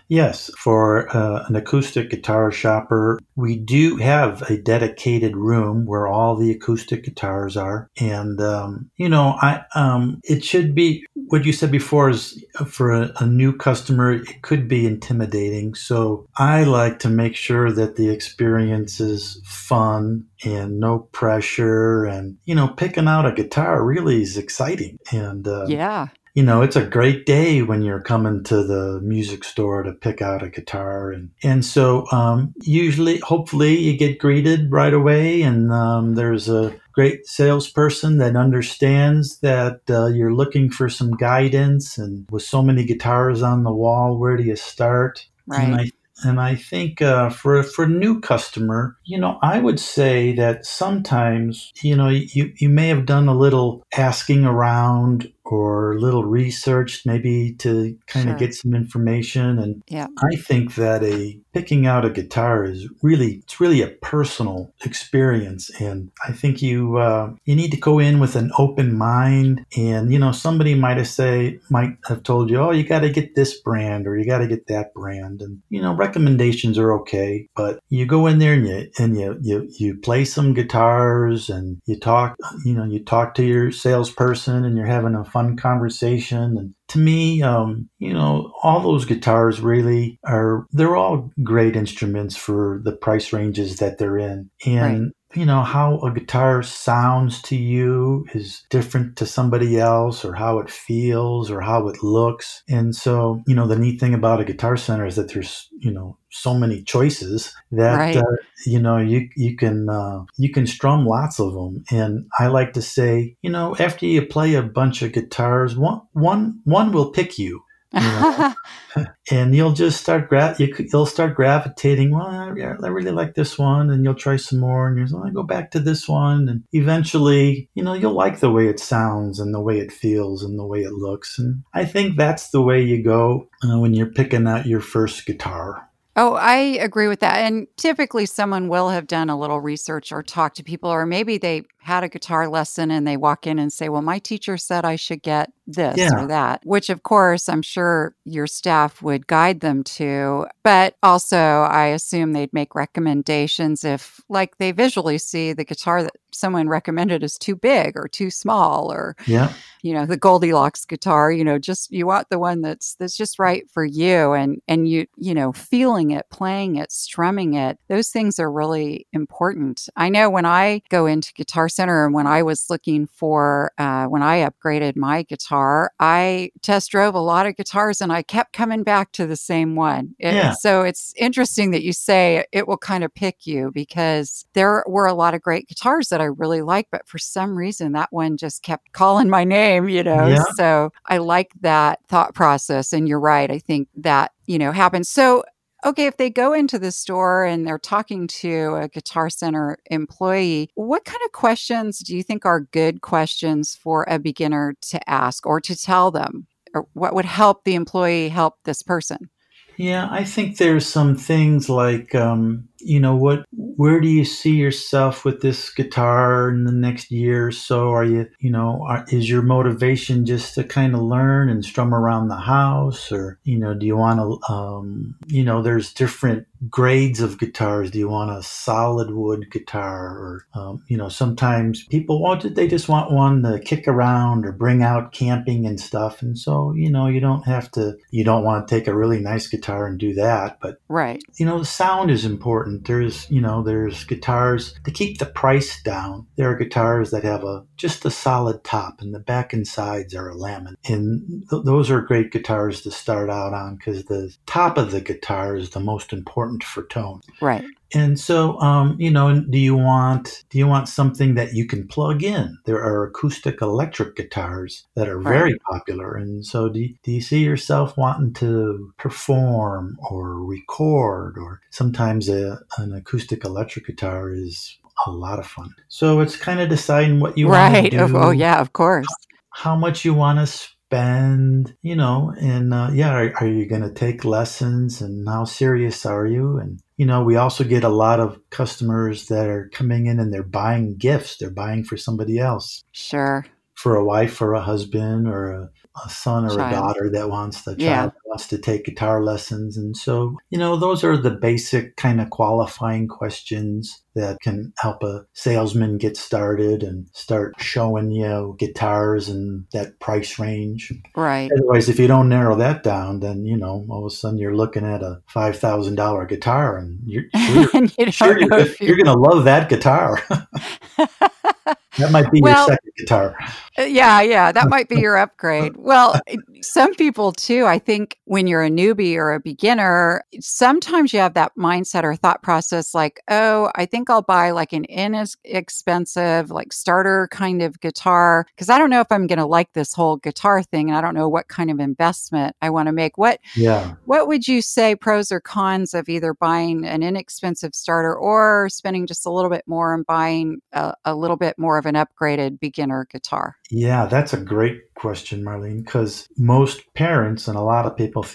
Yes, 0.10 0.50
for 0.58 1.16
uh, 1.16 1.46
an 1.48 1.56
acoustic 1.56 2.10
guitar 2.10 2.52
shopper, 2.52 3.20
we 3.36 3.56
do 3.56 3.98
have 3.98 4.42
a 4.50 4.58
dedicated 4.58 5.38
room 5.38 5.86
where 5.86 6.08
all 6.08 6.36
the 6.36 6.50
acoustic 6.50 7.04
guitars 7.04 7.56
are, 7.56 7.90
and 8.00 8.42
um, 8.42 8.90
you 8.98 9.08
know, 9.08 9.38
I 9.40 9.62
um, 9.76 10.20
it 10.24 10.44
should 10.44 10.74
be 10.74 11.06
what 11.14 11.46
you 11.46 11.54
said 11.54 11.72
before 11.72 12.10
is 12.10 12.44
uh, 12.60 12.66
for 12.66 12.92
a, 12.92 13.14
a 13.20 13.28
new 13.28 13.56
customer, 13.56 14.12
it 14.12 14.42
could 14.42 14.68
be 14.68 14.88
intimidating. 14.88 15.76
So 15.76 16.28
I 16.38 16.64
like 16.64 16.98
to 17.00 17.10
make 17.10 17.36
sure 17.36 17.72
that 17.72 17.96
the 17.96 18.10
experience 18.10 19.00
is 19.00 19.40
fun 19.46 20.26
and 20.44 20.80
no 20.80 21.00
pressure, 21.12 22.06
and 22.06 22.38
you 22.46 22.56
know, 22.56 22.68
picking 22.68 23.08
out 23.08 23.28
a 23.28 23.32
guitar 23.32 23.86
really 23.86 24.24
is 24.24 24.38
exciting, 24.38 24.98
and 25.12 25.48
uh, 25.48 25.68
yeah, 25.68 26.08
you 26.40 26.46
know, 26.46 26.62
it's 26.62 26.78
a 26.78 26.86
great 26.86 27.26
day 27.26 27.64
when 27.64 27.82
you're 27.82 28.00
coming 28.00 28.46
to 28.46 28.64
the 28.64 29.02
music 29.04 29.44
store 29.44 29.84
to 29.84 29.92
pick 29.92 30.22
out 30.22 30.42
a 30.42 30.48
guitar. 30.48 31.12
And, 31.12 31.32
and 31.44 31.66
so, 31.66 32.10
um, 32.14 32.54
usually, 32.62 33.20
hopefully 33.20 33.78
you 33.78 33.98
get 33.98 34.20
greeted 34.20 34.72
right 34.72 34.94
away 34.94 35.42
and, 35.42 35.70
um, 35.70 36.16
there's 36.16 36.48
a 36.48 36.74
great 36.94 37.28
salesperson 37.28 38.20
that 38.20 38.38
understands 38.38 39.40
that 39.40 39.82
uh, 39.90 40.06
you're 40.06 40.34
looking 40.34 40.72
for 40.72 40.88
some 40.88 41.12
guidance 41.12 41.98
and 41.98 42.26
with 42.32 42.44
so 42.44 42.62
many 42.62 42.86
guitars 42.86 43.42
on 43.42 43.64
the 43.64 43.74
wall, 43.74 44.18
where 44.18 44.38
do 44.38 44.44
you 44.44 44.56
start? 44.56 45.28
Right. 45.46 45.64
And 45.64 45.76
I 45.76 45.92
and 46.24 46.40
I 46.40 46.56
think 46.56 47.02
uh, 47.02 47.30
for 47.30 47.64
for 47.64 47.86
a 47.86 47.90
new 47.90 48.20
customer, 48.20 48.98
you 49.06 49.18
know, 49.18 49.40
I 49.42 49.60
would 49.60 49.80
say 49.80 50.34
that 50.34 50.66
sometimes, 50.66 51.72
you 51.82 51.96
know, 51.96 52.10
you, 52.10 52.52
you 52.58 52.70
may 52.70 52.90
have 52.90 53.06
done 53.06 53.28
a 53.28 53.38
little 53.38 53.84
asking 53.96 54.46
around 54.46 55.32
or 55.50 55.94
a 55.94 56.00
little 56.00 56.24
research 56.24 57.02
maybe 57.06 57.54
to 57.54 57.98
kind 58.06 58.26
sure. 58.26 58.34
of 58.34 58.40
get 58.40 58.54
some 58.54 58.74
information 58.74 59.58
and 59.58 59.82
yeah. 59.88 60.08
i 60.32 60.36
think 60.36 60.76
that 60.76 61.04
a 61.04 61.40
picking 61.54 61.88
out 61.88 62.06
a 62.06 62.10
guitar 62.10 62.64
is 62.64 62.88
really 63.02 63.42
it's 63.44 63.60
really 63.60 63.82
a 63.82 63.88
personal 63.88 64.72
experience 64.86 65.70
and 65.82 66.12
i 66.28 66.32
think 66.32 66.62
you 66.62 66.98
uh, 66.98 67.32
you 67.46 67.56
need 67.56 67.72
to 67.72 67.78
go 67.78 67.98
in 67.98 68.20
with 68.20 68.36
an 68.36 68.52
open 68.58 68.96
mind 68.96 69.66
and 69.76 70.14
you 70.14 70.20
know 70.20 70.32
somebody 70.32 70.76
might 70.76 70.98
have 70.98 71.08
say 71.08 71.60
might 71.70 71.98
have 72.08 72.22
told 72.24 72.50
you 72.50 72.58
oh 72.60 72.72
you 72.72 72.84
got 72.84 73.00
to 73.00 73.10
get 73.10 73.36
this 73.36 73.60
brand 73.62 74.06
or 74.06 74.18
you 74.18 74.26
got 74.26 74.40
to 74.40 74.48
get 74.48 74.68
that 74.68 74.94
brand 74.94 75.42
and 75.42 75.60
you 75.70 75.82
know 75.82 75.94
recommendations 75.94 76.78
are 76.78 76.94
okay 76.94 77.48
but 77.56 77.80
you 77.90 78.06
go 78.06 78.28
in 78.28 78.38
there 78.38 78.54
and 78.54 78.68
you 78.68 78.90
and 79.00 79.18
you 79.18 79.38
you, 79.42 79.68
you 79.80 79.98
play 79.98 80.24
some 80.24 80.54
guitars 80.54 81.50
and 81.50 81.82
you 81.86 82.00
talk 82.00 82.36
you 82.64 82.74
know 82.76 82.86
you 82.86 83.04
talk 83.04 83.34
to 83.34 83.44
your 83.44 83.72
salesperson 83.72 84.64
and 84.64 84.78
you're 84.78 84.86
having 84.86 85.16
a 85.16 85.26
fun 85.26 85.39
fun 85.40 85.58
conversation. 85.58 86.58
And 86.58 86.74
to 86.90 87.00
me, 87.00 87.42
um, 87.42 87.90
you 88.00 88.14
know, 88.14 88.52
all 88.62 88.82
those 88.82 89.06
guitars 89.06 89.62
really 89.62 90.20
are, 90.26 90.66
they're 90.72 90.96
all 90.96 91.32
great 91.44 91.76
instruments 91.76 92.36
for 92.36 92.82
the 92.84 92.92
price 92.92 93.32
ranges 93.32 93.78
that 93.78 93.98
they're 93.98 94.18
in. 94.18 94.50
And 94.66 95.04
right 95.06 95.12
you 95.36 95.46
know, 95.46 95.62
how 95.62 96.00
a 96.00 96.12
guitar 96.12 96.64
sounds 96.64 97.42
to 97.44 97.56
you 97.56 98.26
is 98.34 98.64
different 98.70 99.16
to 99.18 99.26
somebody 99.26 99.80
else, 99.80 100.26
or 100.26 100.34
how 100.34 100.60
it 100.60 100.70
feels, 100.70 101.52
or 101.52 101.62
how 101.62 101.88
it 101.88 102.02
looks. 102.04 102.64
And 102.68 102.96
so, 102.96 103.44
you 103.46 103.56
know, 103.56 103.68
the 103.68 103.78
neat 103.78 104.00
thing 104.00 104.14
about 104.14 104.42
a 104.42 104.46
guitar 104.46 104.76
center 104.78 105.06
is 105.06 105.16
that 105.18 105.34
there's, 105.34 105.70
you 105.80 105.92
know, 105.92 106.18
so 106.32 106.54
many 106.54 106.84
choices 106.84 107.54
that 107.72 107.96
right. 107.96 108.18
uh, 108.18 108.36
you 108.66 108.80
know 108.80 108.98
you 108.98 109.30
you 109.36 109.56
can 109.56 109.90
uh, 109.90 110.24
you 110.38 110.52
can 110.52 110.68
strum 110.68 111.06
lots 111.06 111.40
of 111.40 111.54
them. 111.54 111.84
And 111.92 112.28
I 112.38 112.48
like 112.48 112.74
to 112.74 112.82
say, 112.82 113.36
you 113.42 113.50
know, 113.50 113.76
after 113.80 114.06
you 114.06 114.26
play 114.26 114.56
a 114.56 114.64
bunch 114.64 115.02
of 115.02 115.14
guitars, 115.14 115.76
one 115.76 116.02
one 116.14 116.60
one 116.66 116.92
will 116.92 117.12
pick 117.12 117.38
you. 117.38 117.62
You 117.94 118.00
know? 118.02 118.54
and 119.32 119.56
you'll 119.56 119.74
just 119.74 120.02
start 120.02 120.30
gra- 120.30 120.56
you, 120.60 120.74
will 120.94 121.06
start 121.06 121.36
gravitating. 121.36 122.12
Well, 122.12 122.28
I, 122.28 122.46
I, 122.48 122.90
really 122.90 123.12
like 123.12 123.36
this 123.36 123.58
one, 123.58 123.90
and 123.90 124.04
you'll 124.04 124.16
try 124.16 124.36
some 124.36 124.60
more, 124.60 124.88
and 124.88 124.98
you're 124.98 125.20
like, 125.20 125.34
go 125.34 125.44
back 125.44 125.72
to 125.72 125.80
this 125.80 126.08
one, 126.08 126.48
and 126.50 126.64
eventually, 126.72 127.70
you 127.74 127.84
know, 127.84 127.94
you'll 127.94 128.14
like 128.14 128.40
the 128.40 128.52
way 128.52 128.68
it 128.68 128.80
sounds 128.80 129.40
and 129.40 129.54
the 129.54 129.62
way 129.62 129.80
it 129.80 129.92
feels 129.92 130.44
and 130.44 130.58
the 130.58 130.66
way 130.66 130.82
it 130.82 130.94
looks. 130.94 131.40
And 131.40 131.64
I 131.74 131.86
think 131.86 132.18
that's 132.18 132.50
the 132.50 132.62
way 132.62 132.82
you 132.82 133.04
go 133.04 133.50
uh, 133.64 133.80
when 133.80 133.94
you're 133.94 134.12
picking 134.12 134.48
out 134.48 134.66
your 134.66 134.82
first 134.82 135.26
guitar. 135.26 135.90
Oh, 136.16 136.34
I 136.34 136.58
agree 136.58 137.08
with 137.08 137.22
that. 137.22 137.38
And 137.38 137.68
typically, 137.78 138.26
someone 138.26 138.68
will 138.68 138.90
have 138.90 139.08
done 139.08 139.30
a 139.30 139.40
little 139.40 139.62
research 139.62 140.12
or 140.12 140.22
talked 140.22 140.58
to 140.58 140.64
people, 140.64 140.90
or 140.90 141.06
maybe 141.06 141.38
they 141.38 141.64
had 141.80 142.04
a 142.04 142.10
guitar 142.10 142.48
lesson 142.48 142.92
and 142.92 143.08
they 143.08 143.18
walk 143.18 143.48
in 143.48 143.58
and 143.58 143.72
say, 143.72 143.90
Well, 143.90 144.02
my 144.02 144.20
teacher 144.20 144.58
said 144.58 144.86
I 144.86 144.96
should 144.96 145.22
get 145.22 145.52
this 145.66 145.98
yeah. 145.98 146.24
or 146.24 146.28
that, 146.28 146.62
which 146.64 146.90
of 146.90 147.04
course 147.04 147.48
I'm 147.48 147.62
sure 147.62 148.16
your 148.26 148.48
staff 148.48 149.02
would 149.02 149.28
guide 149.28 149.62
them 149.62 149.84
to. 149.84 150.48
But 150.64 150.96
also, 151.02 151.38
I 151.38 151.88
assume 151.88 152.34
they'd 152.34 152.54
make 152.54 152.76
recommendations 152.76 153.84
if, 153.84 154.22
like, 154.30 154.58
they 154.58 154.72
visually 154.72 155.18
see 155.18 155.54
the 155.54 155.66
guitar 155.66 156.04
that 156.04 156.16
someone 156.32 156.70
recommended 156.70 157.24
is 157.24 157.38
too 157.38 157.56
big 157.56 157.96
or 157.96 158.08
too 158.08 158.30
small 158.30 158.92
or 158.92 159.16
yeah 159.26 159.52
you 159.82 159.94
know 159.94 160.06
the 160.06 160.18
goldilocks 160.18 160.86
guitar 160.86 161.32
you 161.32 161.44
know 161.44 161.58
just 161.58 161.92
you 161.92 162.06
want 162.06 162.30
the 162.30 162.40
one 162.40 162.62
that's 162.62 162.96
that's 162.96 163.16
just 163.16 163.40
right 163.40 163.70
for 163.70 163.86
you 163.86 164.34
and 164.34 164.62
and 164.68 164.88
you 164.88 165.06
you 165.18 165.34
know 165.34 165.52
feeling 165.52 166.12
it 166.12 166.26
playing 166.30 166.76
it 166.76 166.92
strumming 166.92 167.54
it 167.54 167.78
those 167.88 168.10
things 168.10 168.40
are 168.40 168.52
really 168.52 169.08
important 169.14 169.88
i 169.96 170.10
know 170.10 170.30
when 170.30 170.46
i 170.46 170.82
go 170.90 171.06
into 171.06 171.34
guitar 171.34 171.69
center 171.70 172.06
and 172.06 172.14
when 172.14 172.28
i 172.28 172.42
was 172.44 172.66
looking 172.70 173.08
for 173.08 173.72
uh, 173.78 174.06
when 174.06 174.24
i 174.24 174.40
upgraded 174.40 174.96
my 174.96 175.24
guitar 175.24 175.40
guitar, 175.40 175.92
I 176.00 176.52
test 176.62 176.92
drove 176.92 177.16
a 177.16 177.20
lot 177.20 177.46
of 177.46 177.56
guitars 177.56 178.02
and 178.02 178.12
I 178.12 178.24
kept 178.24 178.54
coming 178.54 178.84
back 178.84 179.12
to 179.14 179.26
the 179.26 179.36
same 179.36 179.76
one. 179.76 180.16
It, 180.20 180.34
yeah. 180.34 180.54
So 180.54 180.84
it's 180.84 181.14
interesting 181.18 181.72
that 181.72 181.84
you 181.84 181.94
say 181.94 182.46
it 182.52 182.68
will 182.68 182.78
kind 182.78 183.04
of 183.04 183.14
pick 183.14 183.46
you 183.46 183.72
because 183.74 184.46
there 184.54 184.84
were 184.88 185.08
a 185.08 185.14
lot 185.14 185.34
of 185.34 185.42
great 185.42 185.68
guitars 185.68 186.10
that 186.10 186.22
I 186.22 186.26
really 186.26 186.62
liked, 186.62 186.92
but 186.92 187.08
for 187.08 187.18
some 187.18 187.58
reason 187.58 187.94
that 187.94 188.10
one 188.12 188.38
just 188.38 188.64
kept 188.64 188.92
calling 188.92 189.30
my 189.30 189.44
name, 189.44 189.90
you 189.90 190.04
know? 190.04 190.28
Yeah. 190.28 190.44
So 190.56 190.92
I 191.06 191.18
like 191.18 191.52
that 191.62 192.00
thought 192.08 192.34
process. 192.34 192.94
And 192.94 193.08
you're 193.08 193.20
right. 193.20 193.50
I 193.50 193.60
think 193.60 193.88
that, 193.98 194.32
you 194.46 194.58
know, 194.58 194.72
happens. 194.72 195.10
So 195.10 195.44
okay, 195.86 196.06
if 196.06 196.18
they 196.18 196.30
go 196.30 196.54
into 196.54 196.80
the 196.80 196.92
store 196.92 197.44
and 197.44 197.66
they're 197.66 197.80
talking 197.80 198.28
to 198.28 198.76
a 198.76 198.88
Guitar 198.88 199.30
Center 199.30 199.78
employee, 199.90 200.70
what 200.76 201.06
kind 201.06 201.22
of 201.26 201.32
questions 201.32 202.00
do 202.00 202.16
you 202.16 202.24
think 202.24 202.46
are 202.46 202.62
good 202.62 203.02
questions 203.02 203.76
for 203.82 204.06
a 204.08 204.20
beginner 204.20 204.76
to 204.90 205.10
ask 205.10 205.46
or 205.46 205.62
to 205.62 205.76
tell 205.76 206.12
them? 206.12 206.48
Or 206.74 206.88
what 206.94 207.16
would 207.16 207.26
help 207.26 207.64
the 207.64 207.76
employee 207.76 208.30
help 208.30 208.56
this 208.64 208.84
person? 208.84 209.30
Yeah, 209.78 210.10
I 210.12 210.26
think 210.26 210.58
there's 210.58 210.86
some 210.86 211.16
things 211.16 211.70
like, 211.70 212.14
um, 212.14 212.68
you 212.82 213.00
know, 213.00 213.16
what, 213.16 213.46
where 213.52 214.00
do 214.00 214.08
you 214.08 214.26
see 214.26 214.56
yourself 214.56 215.26
with 215.26 215.42
this 215.42 215.70
guitar 215.70 216.50
in 216.50 216.66
the 216.66 216.72
next 216.72 217.12
year 217.12 217.48
or 217.48 217.52
so? 217.52 217.90
Are 217.90 218.04
you, 218.04 218.28
you 218.40 218.52
know, 218.52 218.86
are, 218.88 219.06
is 219.10 219.30
your 219.30 219.42
motivation 219.42 220.26
just 220.26 220.56
to 220.56 220.64
kind 220.64 220.94
of 220.94 221.02
learn 221.02 221.50
and 221.50 221.64
strum 221.64 221.94
around 221.94 222.28
the 222.28 222.36
house, 222.36 223.12
or 223.12 223.40
you 223.44 223.58
know, 223.58 223.74
do 223.74 223.86
you 223.86 223.98
want 223.98 224.20
to, 224.20 224.54
um, 224.54 225.16
you 225.28 225.44
know, 225.44 225.62
there's 225.62 225.94
different 225.94 226.46
grades 226.70 227.22
of 227.22 227.40
guitars. 227.40 227.92
Do 227.92 228.00
you 228.00 228.10
want 228.10 228.38
a 228.38 228.44
solid 228.44 229.12
wood 229.12 229.50
guitar, 229.52 230.08
or 230.08 230.46
um, 230.54 230.84
you 230.88 230.98
know, 230.98 231.10
sometimes 231.10 231.84
people 231.86 232.22
want 232.22 232.46
it, 232.46 232.56
they 232.56 232.68
just 232.68 232.90
want 232.90 233.12
one 233.12 233.44
to 233.44 233.60
kick 233.60 233.88
around 233.88 234.46
or 234.46 234.52
bring 234.52 234.84
out 234.84 235.14
camping 235.14 235.66
and 235.66 235.80
stuff, 235.80 236.22
and 236.22 236.38
so 236.38 236.74
you 236.74 236.92
know, 236.92 237.08
you 237.08 237.20
don't 237.20 237.46
have 237.46 237.72
to, 237.72 237.94
you 238.12 238.24
don't 238.24 238.44
want 238.44 238.68
to 238.68 238.76
take 238.76 238.88
a 238.88 238.96
really 238.96 239.20
nice 239.20 239.48
guitar 239.48 239.86
and 239.86 240.00
do 240.00 240.14
that, 240.14 240.60
but 240.62 240.82
right, 240.88 241.22
you 241.38 241.46
know, 241.46 241.60
the 241.60 241.66
sound 241.66 242.12
is 242.12 242.26
important. 242.26 242.69
There's, 242.84 243.30
you 243.30 243.42
know, 243.42 243.64
there's 243.64 244.04
guitars 244.04 244.74
to 244.84 244.92
keep 244.92 245.18
the 245.18 245.26
price 245.26 245.82
down. 245.84 246.28
There 246.38 246.50
are 246.50 246.56
guitars 246.56 247.12
that 247.12 247.24
have 247.24 247.44
a 247.44 247.66
just 247.80 248.06
a 248.06 248.12
solid 248.12 248.64
top, 248.64 249.02
and 249.02 249.14
the 249.14 249.20
back 249.20 249.54
and 249.54 249.68
sides 249.68 250.14
are 250.14 250.30
a 250.30 250.36
laminate, 250.36 250.76
and 250.88 251.48
th- 251.50 251.64
those 251.64 251.90
are 251.90 252.02
great 252.02 252.32
guitars 252.32 252.82
to 252.82 252.92
start 252.92 253.30
out 253.30 253.54
on 253.54 253.78
because 253.78 254.06
the 254.06 254.36
top 254.46 254.78
of 254.78 254.92
the 254.92 255.02
guitar 255.02 255.56
is 255.56 255.72
the 255.72 255.80
most 255.80 256.14
important 256.14 256.64
for 256.64 256.84
tone. 256.84 257.22
Right. 257.42 257.66
And 257.94 258.20
so, 258.20 258.60
um, 258.60 258.96
you 259.00 259.10
know, 259.10 259.42
do 259.42 259.58
you 259.58 259.76
want 259.76 260.44
do 260.50 260.60
you 260.60 260.68
want 260.68 260.90
something 260.90 261.36
that 261.36 261.54
you 261.54 261.66
can 261.66 261.88
plug 261.88 262.22
in? 262.22 262.58
There 262.66 262.84
are 262.84 263.06
acoustic 263.06 263.62
electric 263.62 264.16
guitars 264.16 264.86
that 264.96 265.08
are 265.08 265.18
right. 265.18 265.34
very 265.34 265.60
popular, 265.72 266.16
and 266.16 266.46
so 266.46 266.70
do 266.70 266.82
you, 266.82 266.96
do 267.02 267.12
you 267.12 267.22
see 267.22 267.44
yourself 267.44 267.98
wanting 267.98 268.34
to 268.36 268.94
perform 268.98 269.98
or 270.10 270.36
record? 270.36 271.38
Or 271.38 271.62
sometimes 271.72 272.30
a, 272.30 272.60
an 272.78 272.94
acoustic 272.94 273.44
electric 273.44 273.88
guitar 273.88 274.32
is 274.32 274.78
a 275.06 275.12
lot 275.12 275.40
of 275.40 275.48
fun. 275.48 275.74
So 275.88 276.20
it's 276.20 276.36
kind 276.36 276.60
of 276.60 276.70
deciding 276.70 277.20
what 277.20 277.38
you 277.38 277.48
right. 277.50 277.72
want 277.72 277.92
to 277.92 278.08
do. 278.08 278.18
Oh, 278.18 278.32
yeah, 278.32 278.60
of 278.60 278.74
course. 278.74 279.08
How, 279.52 279.72
how 279.72 279.76
much 279.76 280.04
you 280.06 280.14
want 280.14 280.40
to 280.40 280.48
spend, 280.48 281.76
you 281.82 281.96
know, 281.96 282.34
and 282.40 282.74
uh, 282.74 282.90
yeah, 282.94 283.12
are, 283.12 283.34
are 283.40 283.48
you 283.48 283.68
going 283.68 283.82
to 283.82 283.94
take 283.94 284.26
lessons 284.26 285.02
and 285.02 285.28
how 285.28 285.46
serious 285.46 286.06
are 286.06 286.26
you? 286.26 286.58
And, 286.58 286.82
you 286.98 287.06
know, 287.06 287.24
we 287.24 287.36
also 287.36 287.64
get 287.64 287.84
a 287.84 287.90
lot 287.90 288.20
of 288.20 288.40
customers 288.50 289.28
that 289.28 289.48
are 289.48 289.70
coming 289.74 290.08
in 290.08 290.20
and 290.20 290.34
they're 290.34 290.44
buying 290.44 290.98
gifts, 290.98 291.38
they're 291.38 291.50
buying 291.50 291.84
for 291.84 291.96
somebody 291.96 292.40
else. 292.40 292.84
Sure. 292.92 293.46
For 293.76 293.96
a 293.96 294.04
wife 294.04 294.42
or 294.42 294.54
a 294.54 294.62
husband 294.62 295.28
or 295.28 295.52
a, 295.52 295.70
a 296.06 296.10
son 296.10 296.46
or 296.46 296.56
child. 296.56 296.74
a 296.74 296.76
daughter 296.76 297.10
that 297.12 297.30
wants 297.30 297.64
the 297.64 297.72
child 297.72 297.80
yeah. 297.80 298.10
wants 298.26 298.48
to 298.48 298.58
take 298.58 298.86
guitar 298.86 299.24
lessons 299.24 299.78
and 299.78 299.96
so 299.96 300.36
you 300.50 300.58
know 300.58 300.76
those 300.76 301.04
are 301.04 301.18
the 301.18 301.32
basic 301.32 301.96
kind 301.96 302.22
of 302.22 302.30
qualifying 302.30 303.08
questions 303.08 304.04
that 304.16 304.40
can 304.42 304.74
help 304.80 305.04
a 305.04 305.26
salesman 305.34 305.98
get 305.98 306.18
started 306.18 306.84
and 306.84 307.08
start 307.14 307.54
showing 307.60 308.12
you 308.12 308.28
know, 308.28 308.54
guitars 308.54 309.30
and 309.30 309.66
that 309.72 310.00
price 310.00 310.40
range. 310.40 310.92
Right. 311.16 311.50
Otherwise, 311.52 311.90
if 311.90 312.00
you 312.00 312.08
don't 312.08 312.30
narrow 312.30 312.56
that 312.58 312.84
down, 312.84 313.20
then 313.20 313.46
you 313.46 313.58
know 313.58 313.86
all 313.90 314.06
of 314.06 314.12
a 314.12 314.16
sudden 314.16 314.38
you're 314.38 314.56
looking 314.56 314.86
at 314.86 315.02
a 315.02 315.22
five 315.28 315.58
thousand 315.58 315.96
dollar 315.96 316.26
guitar, 316.26 316.78
and 316.78 317.00
you're 317.06 317.26
sure, 317.36 317.70
and 317.74 317.96
you 317.98 318.12
sure 318.12 318.40
you're, 318.40 318.68
you're 318.82 318.98
going 318.98 319.06
to 319.06 319.14
love 319.14 319.46
that 319.46 319.70
guitar. 319.70 320.22
that 322.00 322.12
might 322.12 322.32
be 322.32 322.42
well, 322.42 322.68
your 322.68 322.76
second 322.76 322.92
guitar. 322.98 323.36
Uh, 323.78 323.84
yeah, 323.84 324.22
yeah, 324.22 324.52
that 324.52 324.70
might 324.70 324.90
be 324.90 325.00
your 325.00 325.18
upgrade. 325.18 325.78
Well, 325.78 326.20
some 326.62 326.94
people 326.96 327.32
too, 327.32 327.66
I 327.66 327.80
think 327.80 328.18
when 328.26 328.48
you're 328.48 328.64
a 328.64 328.70
newbie 328.70 329.16
or 329.16 329.32
a 329.32 329.40
beginner, 329.40 330.24
sometimes 330.40 331.14
you 331.14 331.20
have 331.20 331.34
that 331.34 331.54
mindset 331.58 332.04
or 332.04 332.16
thought 332.16 332.42
process 332.42 332.94
like, 332.94 333.22
oh, 333.30 333.72
I 333.76 333.86
think 333.86 334.10
I'll 334.10 334.22
buy 334.22 334.52
like 334.52 334.74
an 334.74 334.86
inexpensive, 334.86 336.52
like 336.52 336.74
starter 336.74 337.28
kind 337.32 337.62
of 337.62 337.80
guitar 337.80 338.46
because 338.56 338.70
I 338.70 338.78
don't 338.78 338.90
know 338.90 339.02
if 339.02 339.12
I'm 339.12 339.28
going 339.28 339.40
to 339.40 339.46
like 339.46 339.74
this 339.74 339.94
whole 339.94 340.18
guitar 340.18 340.64
thing 340.64 340.90
and 340.90 340.98
I 340.98 341.02
don't 341.02 341.16
know 341.16 341.30
what 341.30 341.48
kind 341.48 341.72
of 341.72 341.80
investment 341.80 342.56
I 342.62 342.70
want 342.70 342.88
to 342.88 342.94
make. 342.94 343.18
What, 343.18 343.40
yeah. 343.56 343.96
what 344.06 344.28
would 344.28 344.48
you 344.48 344.62
say 344.62 344.96
pros 344.96 345.32
or 345.32 345.40
cons 345.40 345.94
of 345.94 346.10
either 346.10 346.34
buying 346.34 346.86
an 346.86 347.04
inexpensive 347.04 347.76
starter 347.76 348.16
or 348.16 348.70
spending 348.70 349.08
just 349.08 349.26
a 349.26 349.32
little 349.32 349.50
bit 349.50 349.64
more 349.68 349.94
and 349.94 350.06
buying 350.06 350.62
a, 350.74 350.94
a 351.06 351.16
little 351.16 351.38
bit 351.38 351.58
more 351.58 351.78
of 351.78 351.86
an 351.86 351.96
upgraded 351.96 352.60
beginner 352.60 353.08
guitar? 353.12 353.56
Yeah, 353.72 354.06
that's 354.06 354.34
a 354.34 354.38
great 354.38 354.94
question, 354.96 355.44
Marlene, 355.44 355.84
because 355.86 356.28
most 356.50 356.92
parents 356.96 357.48
and 357.48 357.56
a 357.56 357.62
lot 357.62 357.86
of 357.86 357.96
people 357.96 358.26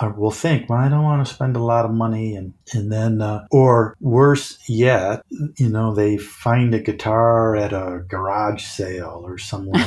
uh, 0.00 0.12
will 0.16 0.30
think, 0.30 0.68
well, 0.68 0.78
I 0.78 0.88
don't 0.88 1.02
want 1.02 1.26
to 1.26 1.34
spend 1.34 1.56
a 1.56 1.62
lot 1.72 1.84
of 1.84 1.90
money, 1.90 2.36
and 2.36 2.54
and 2.72 2.90
then, 2.90 3.20
uh, 3.20 3.46
or 3.50 3.96
worse 4.00 4.58
yet, 4.68 5.22
you 5.58 5.68
know, 5.68 5.92
they 5.92 6.16
find 6.16 6.72
a 6.72 6.80
guitar 6.80 7.56
at 7.56 7.72
a 7.72 8.04
garage 8.08 8.64
sale 8.64 9.22
or 9.24 9.38
somewhere, 9.38 9.86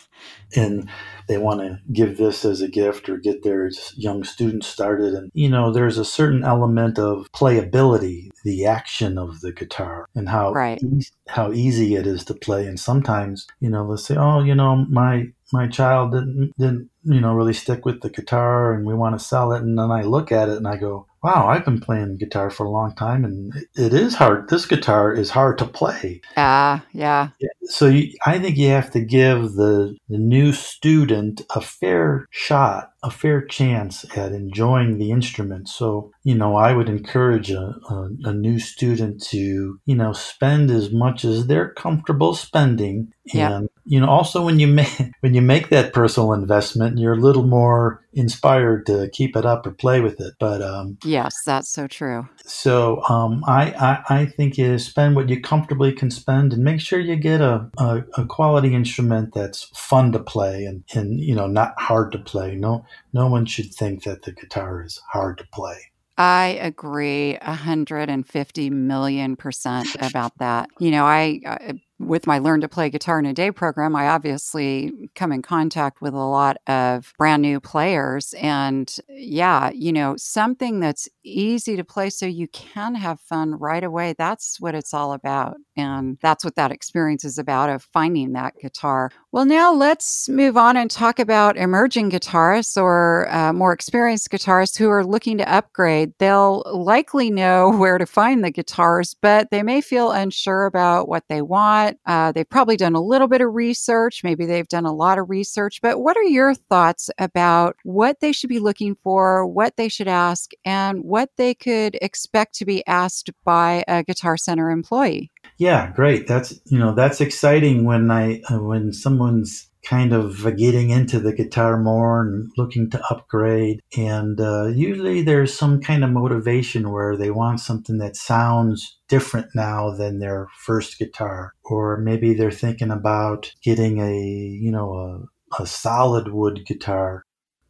and 0.56 0.88
they 1.28 1.38
want 1.38 1.60
to 1.60 1.78
give 1.92 2.16
this 2.16 2.44
as 2.44 2.60
a 2.60 2.68
gift 2.68 3.08
or 3.08 3.16
get 3.16 3.42
their 3.42 3.70
young 3.96 4.24
students 4.24 4.66
started. 4.66 5.14
And, 5.14 5.30
you 5.34 5.48
know, 5.48 5.72
there's 5.72 5.98
a 5.98 6.04
certain 6.04 6.44
element 6.44 6.98
of 6.98 7.30
playability, 7.32 8.30
the 8.44 8.66
action 8.66 9.18
of 9.18 9.40
the 9.40 9.52
guitar 9.52 10.06
and 10.14 10.28
how, 10.28 10.52
right. 10.52 10.80
e- 10.82 11.06
how 11.28 11.52
easy 11.52 11.96
it 11.96 12.06
is 12.06 12.24
to 12.26 12.34
play. 12.34 12.66
And 12.66 12.78
sometimes, 12.78 13.46
you 13.60 13.68
know, 13.68 13.84
let's 13.84 14.06
say, 14.06 14.16
oh, 14.16 14.42
you 14.42 14.54
know, 14.54 14.86
my, 14.88 15.26
my 15.52 15.68
child 15.68 16.12
didn't, 16.12 16.52
didn't, 16.58 16.90
you 17.04 17.20
know, 17.20 17.34
really 17.34 17.52
stick 17.52 17.84
with 17.84 18.00
the 18.00 18.10
guitar 18.10 18.72
and 18.72 18.84
we 18.84 18.94
want 18.94 19.18
to 19.18 19.24
sell 19.24 19.52
it. 19.52 19.62
And 19.62 19.78
then 19.78 19.90
I 19.90 20.02
look 20.02 20.32
at 20.32 20.48
it 20.48 20.56
and 20.56 20.66
I 20.66 20.76
go, 20.76 21.06
wow, 21.22 21.48
I've 21.48 21.64
been 21.64 21.80
playing 21.80 22.18
guitar 22.18 22.50
for 22.50 22.64
a 22.64 22.70
long 22.70 22.94
time 22.94 23.24
and 23.24 23.52
it 23.74 23.92
is 23.92 24.14
hard. 24.14 24.48
This 24.48 24.66
guitar 24.66 25.12
is 25.12 25.30
hard 25.30 25.58
to 25.58 25.64
play. 25.64 26.20
Ah, 26.36 26.82
uh, 26.82 26.86
yeah. 26.92 27.28
So 27.64 27.86
you, 27.86 28.12
I 28.24 28.38
think 28.38 28.56
you 28.56 28.68
have 28.70 28.90
to 28.92 29.00
give 29.00 29.54
the, 29.54 29.96
the 30.08 30.18
new 30.18 30.52
student 30.52 31.42
a 31.54 31.60
fair 31.60 32.26
shot 32.30 32.90
a 33.06 33.10
fair 33.10 33.40
chance 33.40 34.04
at 34.16 34.32
enjoying 34.32 34.98
the 34.98 35.12
instrument. 35.12 35.68
So, 35.68 36.10
you 36.24 36.34
know, 36.34 36.56
I 36.56 36.72
would 36.72 36.88
encourage 36.88 37.52
a, 37.52 37.76
a, 37.88 38.08
a, 38.24 38.34
new 38.34 38.58
student 38.58 39.22
to, 39.26 39.78
you 39.84 39.94
know, 39.94 40.12
spend 40.12 40.72
as 40.72 40.92
much 40.92 41.24
as 41.24 41.46
they're 41.46 41.72
comfortable 41.74 42.34
spending. 42.34 43.12
And, 43.32 43.68
you 43.86 44.00
know, 44.00 44.08
also 44.08 44.44
when 44.44 44.58
you 44.58 44.66
make, 44.80 45.12
when 45.20 45.34
you 45.34 45.42
make 45.42 45.70
that 45.70 45.92
personal 45.92 46.32
investment, 46.32 46.98
you're 46.98 47.14
a 47.14 47.20
little 47.20 47.46
more 47.46 48.04
inspired 48.12 48.86
to 48.86 49.08
keep 49.12 49.36
it 49.36 49.46
up 49.46 49.66
or 49.66 49.70
play 49.70 50.00
with 50.00 50.20
it. 50.20 50.34
But, 50.38 50.62
um, 50.62 50.98
yes, 51.04 51.34
that's 51.44 51.70
so 51.70 51.86
true. 51.86 52.28
So, 52.44 53.02
um, 53.08 53.44
I, 53.46 53.72
I, 53.72 54.20
I 54.20 54.26
think 54.26 54.58
you 54.58 54.78
spend 54.78 55.16
what 55.16 55.28
you 55.28 55.40
comfortably 55.40 55.92
can 55.92 56.10
spend 56.10 56.52
and 56.52 56.64
make 56.64 56.80
sure 56.80 56.98
you 56.98 57.16
get 57.16 57.40
a, 57.40 57.70
a, 57.78 58.02
a 58.14 58.26
quality 58.26 58.74
instrument 58.74 59.34
that's 59.34 59.64
fun 59.74 60.12
to 60.12 60.18
play 60.18 60.64
and, 60.64 60.84
and, 60.94 61.20
you 61.20 61.34
know, 61.34 61.46
not 61.46 61.78
hard 61.78 62.12
to 62.12 62.18
play. 62.18 62.56
No, 62.56 62.84
no 63.12 63.28
one 63.28 63.46
should 63.46 63.72
think 63.72 64.04
that 64.04 64.22
the 64.22 64.32
guitar 64.32 64.82
is 64.82 65.00
hard 65.12 65.38
to 65.38 65.46
play. 65.52 65.76
I 66.18 66.58
agree 66.62 67.36
150 67.42 68.70
million 68.70 69.36
percent 69.36 69.94
about 70.00 70.38
that. 70.38 70.70
You 70.78 70.90
know, 70.90 71.04
I, 71.04 71.40
I 71.44 71.74
with 71.98 72.26
my 72.26 72.38
Learn 72.38 72.60
to 72.60 72.68
Play 72.68 72.90
Guitar 72.90 73.18
in 73.18 73.26
a 73.26 73.32
Day 73.32 73.50
program, 73.50 73.96
I 73.96 74.08
obviously 74.08 75.10
come 75.14 75.32
in 75.32 75.42
contact 75.42 76.02
with 76.02 76.14
a 76.14 76.18
lot 76.18 76.58
of 76.66 77.12
brand 77.16 77.42
new 77.42 77.60
players. 77.60 78.34
And 78.34 78.94
yeah, 79.08 79.70
you 79.70 79.92
know, 79.92 80.14
something 80.16 80.80
that's 80.80 81.08
easy 81.24 81.76
to 81.76 81.84
play 81.84 82.10
so 82.10 82.26
you 82.26 82.48
can 82.48 82.94
have 82.94 83.20
fun 83.20 83.54
right 83.58 83.82
away. 83.82 84.14
That's 84.16 84.60
what 84.60 84.74
it's 84.74 84.92
all 84.92 85.12
about. 85.12 85.56
And 85.76 86.18
that's 86.22 86.44
what 86.44 86.56
that 86.56 86.72
experience 86.72 87.24
is 87.24 87.38
about 87.38 87.70
of 87.70 87.82
finding 87.92 88.32
that 88.32 88.54
guitar. 88.60 89.10
Well, 89.32 89.44
now 89.44 89.72
let's 89.72 90.28
move 90.28 90.56
on 90.56 90.76
and 90.76 90.90
talk 90.90 91.18
about 91.18 91.56
emerging 91.56 92.10
guitarists 92.10 92.80
or 92.80 93.28
uh, 93.30 93.52
more 93.52 93.72
experienced 93.72 94.30
guitarists 94.30 94.78
who 94.78 94.88
are 94.88 95.04
looking 95.04 95.38
to 95.38 95.52
upgrade. 95.52 96.12
They'll 96.18 96.62
likely 96.66 97.30
know 97.30 97.70
where 97.76 97.98
to 97.98 98.06
find 98.06 98.42
the 98.42 98.50
guitars, 98.50 99.14
but 99.20 99.50
they 99.50 99.62
may 99.62 99.80
feel 99.80 100.10
unsure 100.10 100.66
about 100.66 101.08
what 101.08 101.24
they 101.28 101.42
want 101.42 101.85
uh, 102.06 102.32
they've 102.32 102.48
probably 102.48 102.76
done 102.76 102.94
a 102.94 103.00
little 103.00 103.28
bit 103.28 103.40
of 103.40 103.54
research. 103.54 104.22
Maybe 104.24 104.46
they've 104.46 104.68
done 104.68 104.86
a 104.86 104.92
lot 104.92 105.18
of 105.18 105.30
research. 105.30 105.80
But 105.82 106.00
what 106.00 106.16
are 106.16 106.24
your 106.24 106.54
thoughts 106.54 107.10
about 107.18 107.76
what 107.84 108.20
they 108.20 108.32
should 108.32 108.48
be 108.48 108.58
looking 108.58 108.96
for, 109.02 109.46
what 109.46 109.76
they 109.76 109.88
should 109.88 110.08
ask, 110.08 110.50
and 110.64 111.00
what 111.02 111.30
they 111.36 111.54
could 111.54 111.98
expect 112.02 112.54
to 112.56 112.64
be 112.64 112.86
asked 112.86 113.30
by 113.44 113.84
a 113.88 114.02
Guitar 114.02 114.36
Center 114.36 114.70
employee? 114.70 115.30
Yeah, 115.58 115.92
great. 115.92 116.26
That's 116.26 116.58
you 116.66 116.78
know 116.78 116.94
that's 116.94 117.20
exciting 117.20 117.84
when 117.84 118.10
I 118.10 118.42
uh, 118.50 118.58
when 118.58 118.92
someone's 118.92 119.65
kind 119.86 120.12
of 120.12 120.44
getting 120.56 120.90
into 120.90 121.20
the 121.20 121.32
guitar 121.32 121.80
more 121.80 122.22
and 122.22 122.50
looking 122.56 122.90
to 122.90 123.02
upgrade. 123.10 123.80
And 123.96 124.40
uh, 124.40 124.66
usually 124.66 125.22
there's 125.22 125.56
some 125.56 125.80
kind 125.80 126.04
of 126.04 126.10
motivation 126.10 126.90
where 126.90 127.16
they 127.16 127.30
want 127.30 127.60
something 127.60 127.98
that 127.98 128.16
sounds 128.16 128.98
different 129.08 129.48
now 129.54 129.90
than 129.90 130.18
their 130.18 130.48
first 130.58 130.98
guitar. 130.98 131.52
Or 131.64 131.98
maybe 131.98 132.34
they're 132.34 132.50
thinking 132.50 132.90
about 132.90 133.52
getting 133.62 134.00
a, 134.00 134.18
you 134.18 134.72
know, 134.72 134.94
a, 134.94 135.62
a 135.62 135.66
solid 135.66 136.32
wood 136.32 136.66
guitar 136.66 137.22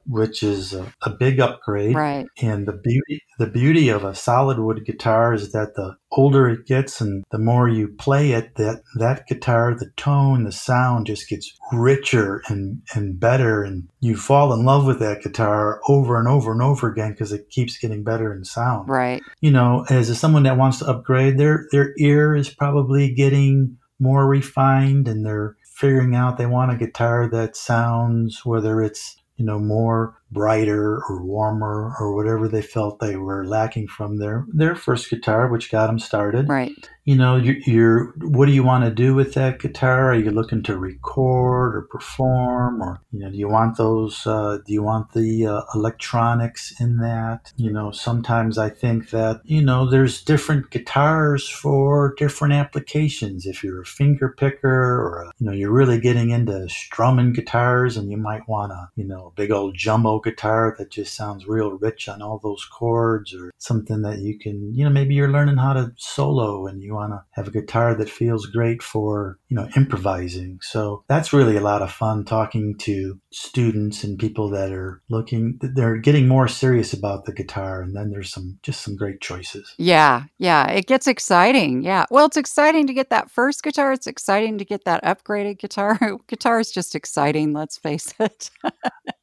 which 0.08 0.42
is 0.42 0.72
a, 0.72 0.92
a, 1.02 1.10
big 1.10 1.40
upgrade. 1.40 1.94
Right. 1.94 2.26
And 2.40 2.66
the 2.66 2.72
beauty 2.72 3.22
the 3.38 3.46
beauty 3.46 3.88
of 3.88 4.04
a 4.04 4.14
solid 4.14 4.58
wood 4.58 4.84
guitar 4.86 5.34
is 5.34 5.52
that 5.52 5.74
the 5.74 5.96
older 6.12 6.48
it 6.48 6.66
gets 6.66 7.00
and 7.00 7.24
the 7.30 7.38
more 7.38 7.68
you 7.68 7.88
play 7.88 8.32
it, 8.32 8.54
that 8.56 8.82
that 8.98 9.26
guitar, 9.26 9.74
the 9.74 9.90
tone, 9.96 10.44
the 10.44 10.52
sound 10.52 11.06
just 11.06 11.28
gets 11.28 11.52
richer 11.72 12.42
and, 12.48 12.82
and 12.94 13.20
better 13.20 13.62
and 13.62 13.88
you 14.00 14.16
fall 14.16 14.52
in 14.52 14.64
love 14.64 14.86
with 14.86 15.00
that 15.00 15.22
guitar 15.22 15.80
over 15.88 16.18
and 16.18 16.28
over 16.28 16.52
and 16.52 16.62
over 16.62 16.88
again 16.88 17.10
because 17.10 17.32
it 17.32 17.50
keeps 17.50 17.78
getting 17.78 18.04
better 18.04 18.32
in 18.32 18.44
sound. 18.44 18.88
Right. 18.88 19.22
You 19.40 19.50
know, 19.50 19.84
as 19.90 20.18
someone 20.18 20.44
that 20.44 20.58
wants 20.58 20.78
to 20.78 20.86
upgrade, 20.86 21.38
their 21.38 21.66
their 21.72 21.92
ear 21.98 22.34
is 22.34 22.48
probably 22.48 23.12
getting 23.12 23.76
more 23.98 24.26
refined 24.26 25.08
and 25.08 25.24
they're 25.24 25.56
figuring 25.76 26.14
out 26.14 26.38
they 26.38 26.46
want 26.46 26.72
a 26.72 26.76
guitar 26.76 27.28
that 27.30 27.56
sounds 27.56 28.44
whether 28.44 28.80
it's 28.80 29.16
you 29.36 29.44
know, 29.44 29.58
more 29.58 30.14
brighter 30.30 31.00
or 31.08 31.22
warmer 31.24 31.94
or 32.00 32.14
whatever 32.14 32.48
they 32.48 32.62
felt 32.62 32.98
they 32.98 33.16
were 33.16 33.46
lacking 33.46 33.86
from 33.86 34.18
their 34.18 34.44
their 34.52 34.74
first 34.74 35.08
guitar, 35.08 35.48
which 35.48 35.70
got 35.70 35.86
them 35.86 35.98
started. 35.98 36.48
Right. 36.48 36.72
You 37.04 37.14
know, 37.14 37.36
you're, 37.36 37.58
you're 37.66 38.14
what 38.18 38.46
do 38.46 38.52
you 38.52 38.64
want 38.64 38.84
to 38.84 38.90
do 38.90 39.14
with 39.14 39.34
that 39.34 39.60
guitar? 39.60 40.10
Are 40.10 40.18
you 40.18 40.32
looking 40.32 40.64
to 40.64 40.76
record 40.76 41.76
or 41.76 41.82
perform, 41.88 42.82
or 42.82 43.00
you 43.12 43.20
know, 43.20 43.30
do 43.30 43.36
you 43.36 43.48
want 43.48 43.76
those? 43.76 44.26
Uh, 44.26 44.58
do 44.66 44.72
you 44.72 44.82
want 44.82 45.12
the 45.12 45.46
uh, 45.46 45.60
electronics 45.76 46.74
in 46.80 46.96
that? 46.96 47.52
You 47.56 47.70
know, 47.70 47.92
sometimes 47.92 48.58
I 48.58 48.70
think 48.70 49.10
that 49.10 49.42
you 49.44 49.62
know 49.62 49.88
there's 49.88 50.20
different 50.20 50.70
guitars 50.70 51.48
for 51.48 52.14
different 52.18 52.54
applications. 52.54 53.46
If 53.46 53.62
you're 53.62 53.82
a 53.82 53.86
finger 53.86 54.34
picker, 54.36 55.00
or 55.00 55.22
a, 55.22 55.32
you 55.38 55.46
know, 55.46 55.52
you're 55.52 55.72
really 55.72 56.00
getting 56.00 56.30
into 56.30 56.68
strumming 56.68 57.32
guitars, 57.32 57.96
and 57.96 58.10
you 58.10 58.16
might 58.16 58.48
want 58.48 58.72
a 58.72 58.88
you 58.96 59.04
know 59.04 59.32
big 59.36 59.52
old 59.52 59.76
jumbo 59.76 60.15
guitar 60.20 60.74
that 60.78 60.90
just 60.90 61.14
sounds 61.14 61.46
real 61.46 61.70
rich 61.70 62.08
on 62.08 62.22
all 62.22 62.40
those 62.42 62.64
chords 62.64 63.34
or 63.34 63.52
something 63.58 64.02
that 64.02 64.18
you 64.18 64.38
can, 64.38 64.74
you 64.74 64.84
know, 64.84 64.90
maybe 64.90 65.14
you're 65.14 65.30
learning 65.30 65.56
how 65.56 65.72
to 65.72 65.92
solo 65.96 66.66
and 66.66 66.82
you 66.82 66.94
want 66.94 67.12
to 67.12 67.22
have 67.32 67.48
a 67.48 67.50
guitar 67.50 67.94
that 67.94 68.10
feels 68.10 68.46
great 68.46 68.82
for, 68.82 69.38
you 69.48 69.56
know, 69.56 69.68
improvising. 69.76 70.58
So 70.62 71.04
that's 71.08 71.32
really 71.32 71.56
a 71.56 71.60
lot 71.60 71.82
of 71.82 71.92
fun 71.92 72.24
talking 72.24 72.76
to 72.78 73.18
students 73.32 74.04
and 74.04 74.18
people 74.18 74.50
that 74.50 74.72
are 74.72 75.02
looking, 75.10 75.58
they're 75.60 75.96
getting 75.96 76.28
more 76.28 76.48
serious 76.48 76.92
about 76.92 77.24
the 77.24 77.32
guitar. 77.32 77.82
And 77.82 77.96
then 77.96 78.10
there's 78.10 78.32
some, 78.32 78.58
just 78.62 78.82
some 78.82 78.96
great 78.96 79.20
choices. 79.20 79.74
Yeah. 79.78 80.24
Yeah. 80.38 80.68
It 80.70 80.86
gets 80.86 81.06
exciting. 81.06 81.82
Yeah. 81.82 82.06
Well, 82.10 82.26
it's 82.26 82.36
exciting 82.36 82.86
to 82.86 82.94
get 82.94 83.10
that 83.10 83.30
first 83.30 83.62
guitar. 83.62 83.92
It's 83.92 84.06
exciting 84.06 84.58
to 84.58 84.64
get 84.64 84.84
that 84.84 85.04
upgraded 85.04 85.58
guitar. 85.58 85.98
guitar 86.26 86.60
is 86.60 86.70
just 86.70 86.94
exciting. 86.94 87.52
Let's 87.52 87.78
face 87.78 88.14
it. 88.18 88.50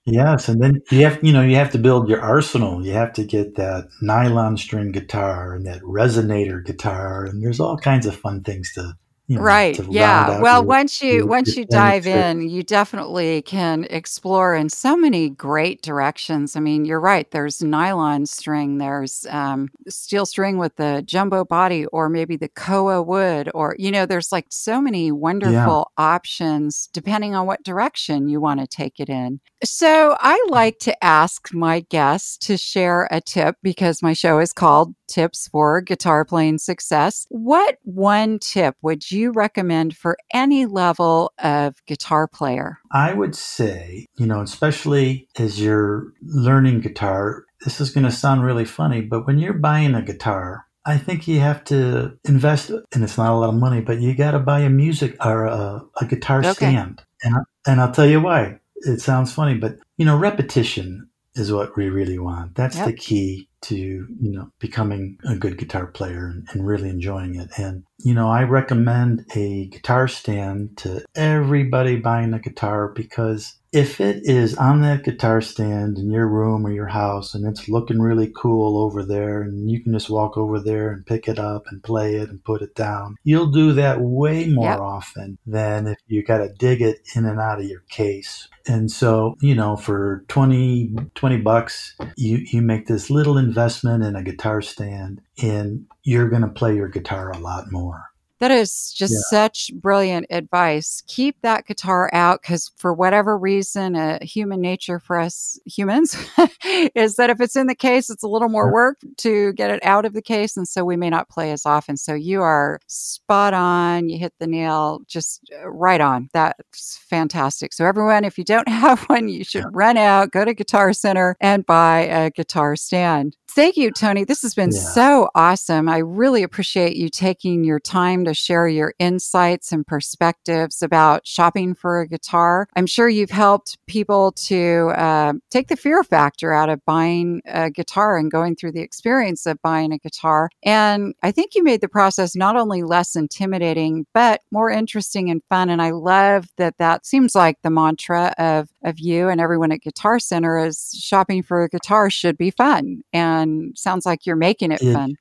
Yes, 0.05 0.49
and 0.49 0.61
then 0.61 0.81
you 0.91 1.05
have 1.05 1.23
you 1.23 1.31
know 1.31 1.41
you 1.41 1.55
have 1.55 1.71
to 1.71 1.77
build 1.77 2.09
your 2.09 2.21
arsenal. 2.21 2.85
You 2.85 2.93
have 2.93 3.13
to 3.13 3.23
get 3.23 3.55
that 3.55 3.87
nylon 4.01 4.57
string 4.57 4.91
guitar 4.91 5.53
and 5.53 5.65
that 5.65 5.81
resonator 5.81 6.63
guitar, 6.63 7.25
and 7.25 7.41
there's 7.41 7.59
all 7.59 7.77
kinds 7.77 8.05
of 8.05 8.15
fun 8.15 8.43
things 8.43 8.73
to 8.73 8.97
you 9.27 9.37
know, 9.37 9.41
right 9.41 9.79
yeah 9.89 10.41
well 10.41 10.59
your, 10.59 10.67
once 10.67 11.01
you 11.01 11.13
your, 11.13 11.25
once 11.25 11.55
you 11.55 11.65
dive 11.65 12.05
in 12.05 12.41
you 12.49 12.61
definitely 12.61 13.41
can 13.43 13.85
explore 13.89 14.53
in 14.53 14.67
so 14.67 14.97
many 14.97 15.29
great 15.29 15.81
directions 15.81 16.57
i 16.57 16.59
mean 16.59 16.83
you're 16.83 16.99
right 16.99 17.31
there's 17.31 17.61
nylon 17.61 18.25
string 18.25 18.79
there's 18.79 19.25
um, 19.29 19.69
steel 19.87 20.25
string 20.25 20.57
with 20.57 20.75
the 20.75 21.01
jumbo 21.05 21.45
body 21.45 21.85
or 21.87 22.09
maybe 22.09 22.35
the 22.35 22.49
koa 22.49 23.01
wood 23.01 23.49
or 23.53 23.77
you 23.79 23.91
know 23.91 24.05
there's 24.05 24.33
like 24.33 24.47
so 24.49 24.81
many 24.81 25.09
wonderful 25.09 25.89
yeah. 25.97 26.03
options 26.03 26.89
depending 26.91 27.33
on 27.33 27.47
what 27.47 27.63
direction 27.63 28.27
you 28.27 28.41
want 28.41 28.59
to 28.59 28.67
take 28.67 28.99
it 28.99 29.07
in 29.07 29.39
so 29.63 30.15
i 30.19 30.43
like 30.49 30.79
to 30.79 31.03
ask 31.03 31.53
my 31.53 31.79
guests 31.89 32.37
to 32.37 32.57
share 32.57 33.07
a 33.11 33.21
tip 33.21 33.55
because 33.63 34.01
my 34.01 34.13
show 34.13 34.39
is 34.39 34.53
called 34.53 34.93
tips 35.07 35.47
for 35.47 35.81
guitar 35.81 36.25
playing 36.25 36.57
success 36.57 37.25
what 37.29 37.77
one 37.83 38.39
tip 38.39 38.75
would 38.81 39.09
you 39.11 39.31
recommend 39.31 39.95
for 39.95 40.17
any 40.33 40.65
level 40.65 41.33
of 41.41 41.75
guitar 41.85 42.27
player? 42.27 42.79
I 42.91 43.13
would 43.13 43.35
say, 43.35 44.07
you 44.17 44.25
know, 44.25 44.41
especially 44.41 45.27
as 45.37 45.61
you're 45.61 46.13
learning 46.21 46.81
guitar, 46.81 47.45
this 47.63 47.79
is 47.79 47.91
going 47.91 48.05
to 48.05 48.11
sound 48.11 48.43
really 48.43 48.65
funny, 48.65 49.01
but 49.01 49.25
when 49.25 49.39
you're 49.39 49.53
buying 49.53 49.95
a 49.95 50.01
guitar, 50.01 50.65
I 50.85 50.97
think 50.97 51.27
you 51.27 51.39
have 51.39 51.63
to 51.65 52.17
invest, 52.25 52.69
and 52.69 53.03
it's 53.03 53.17
not 53.17 53.31
a 53.31 53.37
lot 53.37 53.49
of 53.49 53.55
money, 53.55 53.79
but 53.79 54.01
you 54.01 54.13
got 54.15 54.31
to 54.31 54.39
buy 54.39 54.59
a 54.59 54.69
music 54.69 55.15
or 55.25 55.45
a, 55.45 55.81
a 56.01 56.05
guitar 56.05 56.39
okay. 56.39 56.51
stand. 56.51 57.01
And, 57.23 57.35
and 57.65 57.79
I'll 57.79 57.93
tell 57.93 58.05
you 58.05 58.19
why. 58.19 58.59
It 58.85 59.01
sounds 59.01 59.33
funny, 59.33 59.55
but 59.55 59.77
you 59.97 60.05
know, 60.05 60.17
repetition 60.17 61.09
is 61.35 61.51
what 61.51 61.75
we 61.75 61.89
really 61.89 62.19
want. 62.19 62.55
That's 62.55 62.77
yep. 62.77 62.87
the 62.87 62.93
key 62.93 63.49
to 63.63 63.75
you 63.75 64.07
know 64.19 64.49
becoming 64.59 65.17
a 65.25 65.35
good 65.35 65.57
guitar 65.57 65.87
player 65.87 66.27
and, 66.27 66.47
and, 66.51 66.67
really 66.67 66.89
enjoying 66.89 67.35
it 67.35 67.49
and 67.57 67.83
you 67.99 68.13
know 68.13 68.29
i 68.29 68.43
recommend 68.43 69.25
a 69.35 69.67
guitar 69.67 70.07
stand 70.07 70.77
to 70.77 71.03
everybody 71.15 71.95
buying 71.95 72.33
a 72.33 72.39
guitar 72.39 72.89
because 72.89 73.55
if 73.73 73.99
it 73.99 74.21
is 74.23 74.55
on 74.57 74.81
that 74.81 75.03
guitar 75.03 75.41
stand 75.41 75.97
in 75.97 76.11
your 76.11 76.27
room 76.27 76.65
or 76.65 76.71
your 76.71 76.87
house 76.87 77.33
and 77.33 77.45
it's 77.45 77.67
looking 77.67 77.99
really 77.99 78.31
cool 78.37 78.77
over 78.77 79.03
there 79.03 79.41
and 79.41 79.69
you 79.69 79.81
can 79.81 79.91
just 79.91 80.11
walk 80.11 80.37
over 80.37 80.59
there 80.59 80.91
and 80.91 81.05
pick 81.05 81.27
it 81.27 81.39
up 81.39 81.63
and 81.67 81.83
play 81.83 82.15
it 82.15 82.29
and 82.29 82.43
put 82.43 82.61
it 82.61 82.75
down 82.75 83.15
you'll 83.23 83.51
do 83.51 83.73
that 83.73 83.99
way 83.99 84.45
more 84.45 84.69
yep. 84.69 84.79
often 84.79 85.39
than 85.47 85.87
if 85.87 85.97
you 86.07 86.23
got 86.23 86.37
to 86.37 86.53
dig 86.53 86.81
it 86.81 86.99
in 87.15 87.25
and 87.25 87.39
out 87.39 87.59
of 87.59 87.65
your 87.65 87.81
case 87.89 88.47
and 88.67 88.91
so 88.91 89.35
you 89.41 89.55
know 89.55 89.75
for 89.75 90.23
20 90.27 90.93
20 91.15 91.37
bucks 91.37 91.95
you 92.15 92.37
you 92.51 92.61
make 92.61 92.85
this 92.85 93.09
little 93.09 93.37
investment 93.37 93.52
in 93.57 94.15
a 94.15 94.23
guitar 94.23 94.61
stand 94.61 95.21
and 95.41 95.85
you're 96.03 96.29
going 96.29 96.41
to 96.41 96.47
play 96.47 96.75
your 96.75 96.87
guitar 96.87 97.31
a 97.31 97.37
lot 97.37 97.71
more 97.71 98.13
that 98.43 98.51
is 98.51 98.91
just 98.91 99.13
yeah. 99.13 99.19
such 99.29 99.71
brilliant 99.75 100.25
advice. 100.29 101.01
Keep 101.07 101.37
that 101.43 101.65
guitar 101.65 102.09
out 102.11 102.41
because, 102.41 102.71
for 102.75 102.93
whatever 102.93 103.37
reason, 103.37 103.95
uh, 103.95 104.19
human 104.21 104.59
nature 104.59 104.99
for 104.99 105.17
us 105.17 105.57
humans 105.65 106.13
is 106.93 107.15
that 107.15 107.29
if 107.29 107.39
it's 107.39 107.55
in 107.55 107.67
the 107.67 107.75
case, 107.75 108.09
it's 108.09 108.21
a 108.21 108.27
little 108.27 108.49
more 108.49 108.69
work 108.69 108.97
to 109.19 109.53
get 109.53 109.71
it 109.71 109.79
out 109.85 110.03
of 110.03 110.11
the 110.11 110.21
case. 110.21 110.57
And 110.57 110.67
so 110.67 110.83
we 110.83 110.97
may 110.97 111.09
not 111.09 111.29
play 111.29 111.53
as 111.53 111.65
often. 111.65 111.95
So 111.95 112.13
you 112.13 112.41
are 112.41 112.81
spot 112.87 113.53
on. 113.53 114.09
You 114.09 114.19
hit 114.19 114.33
the 114.39 114.47
nail 114.47 114.99
just 115.07 115.49
uh, 115.53 115.69
right 115.69 116.01
on. 116.01 116.29
That's 116.33 116.97
fantastic. 116.97 117.71
So, 117.71 117.85
everyone, 117.85 118.25
if 118.25 118.37
you 118.37 118.43
don't 118.43 118.67
have 118.83 119.03
one, 119.03 119.29
you 119.29 119.45
should 119.45 119.63
yeah. 119.63 119.69
run 119.71 119.95
out, 119.95 120.31
go 120.31 120.43
to 120.43 120.53
Guitar 120.53 120.91
Center, 120.91 121.37
and 121.39 121.65
buy 121.65 122.01
a 122.01 122.29
guitar 122.29 122.75
stand. 122.75 123.37
Thank 123.55 123.77
you, 123.77 123.91
Tony. 123.91 124.23
This 124.23 124.41
has 124.41 124.55
been 124.55 124.71
yeah. 124.73 124.79
so 124.79 125.29
awesome. 125.35 125.87
I 125.87 125.99
really 125.99 126.41
appreciate 126.41 126.95
you 126.95 127.07
taking 127.07 127.63
your 127.63 127.79
time 127.79 128.25
to 128.25 128.33
share 128.33 128.67
your 128.67 128.95
insights 128.97 129.71
and 129.71 129.85
perspectives 129.85 130.81
about 130.81 131.27
shopping 131.27 131.75
for 131.75 132.01
a 132.01 132.07
guitar. 132.07 132.67
I'm 132.75 132.87
sure 132.87 133.07
you've 133.07 133.29
helped 133.29 133.77
people 133.85 134.31
to 134.47 134.91
uh, 134.95 135.33
take 135.51 135.67
the 135.67 135.75
fear 135.75 136.03
factor 136.03 136.51
out 136.51 136.69
of 136.69 136.83
buying 136.85 137.43
a 137.45 137.69
guitar 137.69 138.17
and 138.17 138.31
going 138.31 138.55
through 138.55 138.71
the 138.71 138.81
experience 138.81 139.45
of 139.45 139.61
buying 139.61 139.93
a 139.93 139.99
guitar. 139.99 140.49
And 140.63 141.13
I 141.21 141.31
think 141.31 141.53
you 141.53 141.63
made 141.63 141.81
the 141.81 141.87
process 141.87 142.35
not 142.35 142.55
only 142.55 142.81
less 142.81 143.15
intimidating, 143.15 144.07
but 144.15 144.41
more 144.51 144.71
interesting 144.71 145.29
and 145.29 145.43
fun. 145.49 145.69
And 145.69 145.79
I 145.79 145.91
love 145.91 146.47
that 146.57 146.79
that 146.79 147.05
seems 147.05 147.35
like 147.35 147.57
the 147.61 147.69
mantra 147.69 148.33
of, 148.39 148.69
of 148.83 148.97
you 148.97 149.29
and 149.29 149.39
everyone 149.39 149.71
at 149.71 149.81
Guitar 149.81 150.17
Center 150.17 150.57
is 150.57 150.99
shopping 150.99 151.43
for 151.43 151.61
a 151.61 151.69
guitar 151.69 152.09
should 152.09 152.35
be 152.35 152.49
fun. 152.49 153.03
And 153.13 153.42
and 153.43 153.77
sounds 153.77 154.05
like 154.05 154.25
you're 154.25 154.35
making 154.35 154.71
it, 154.71 154.81
it 154.81 154.93
fun. 154.93 155.13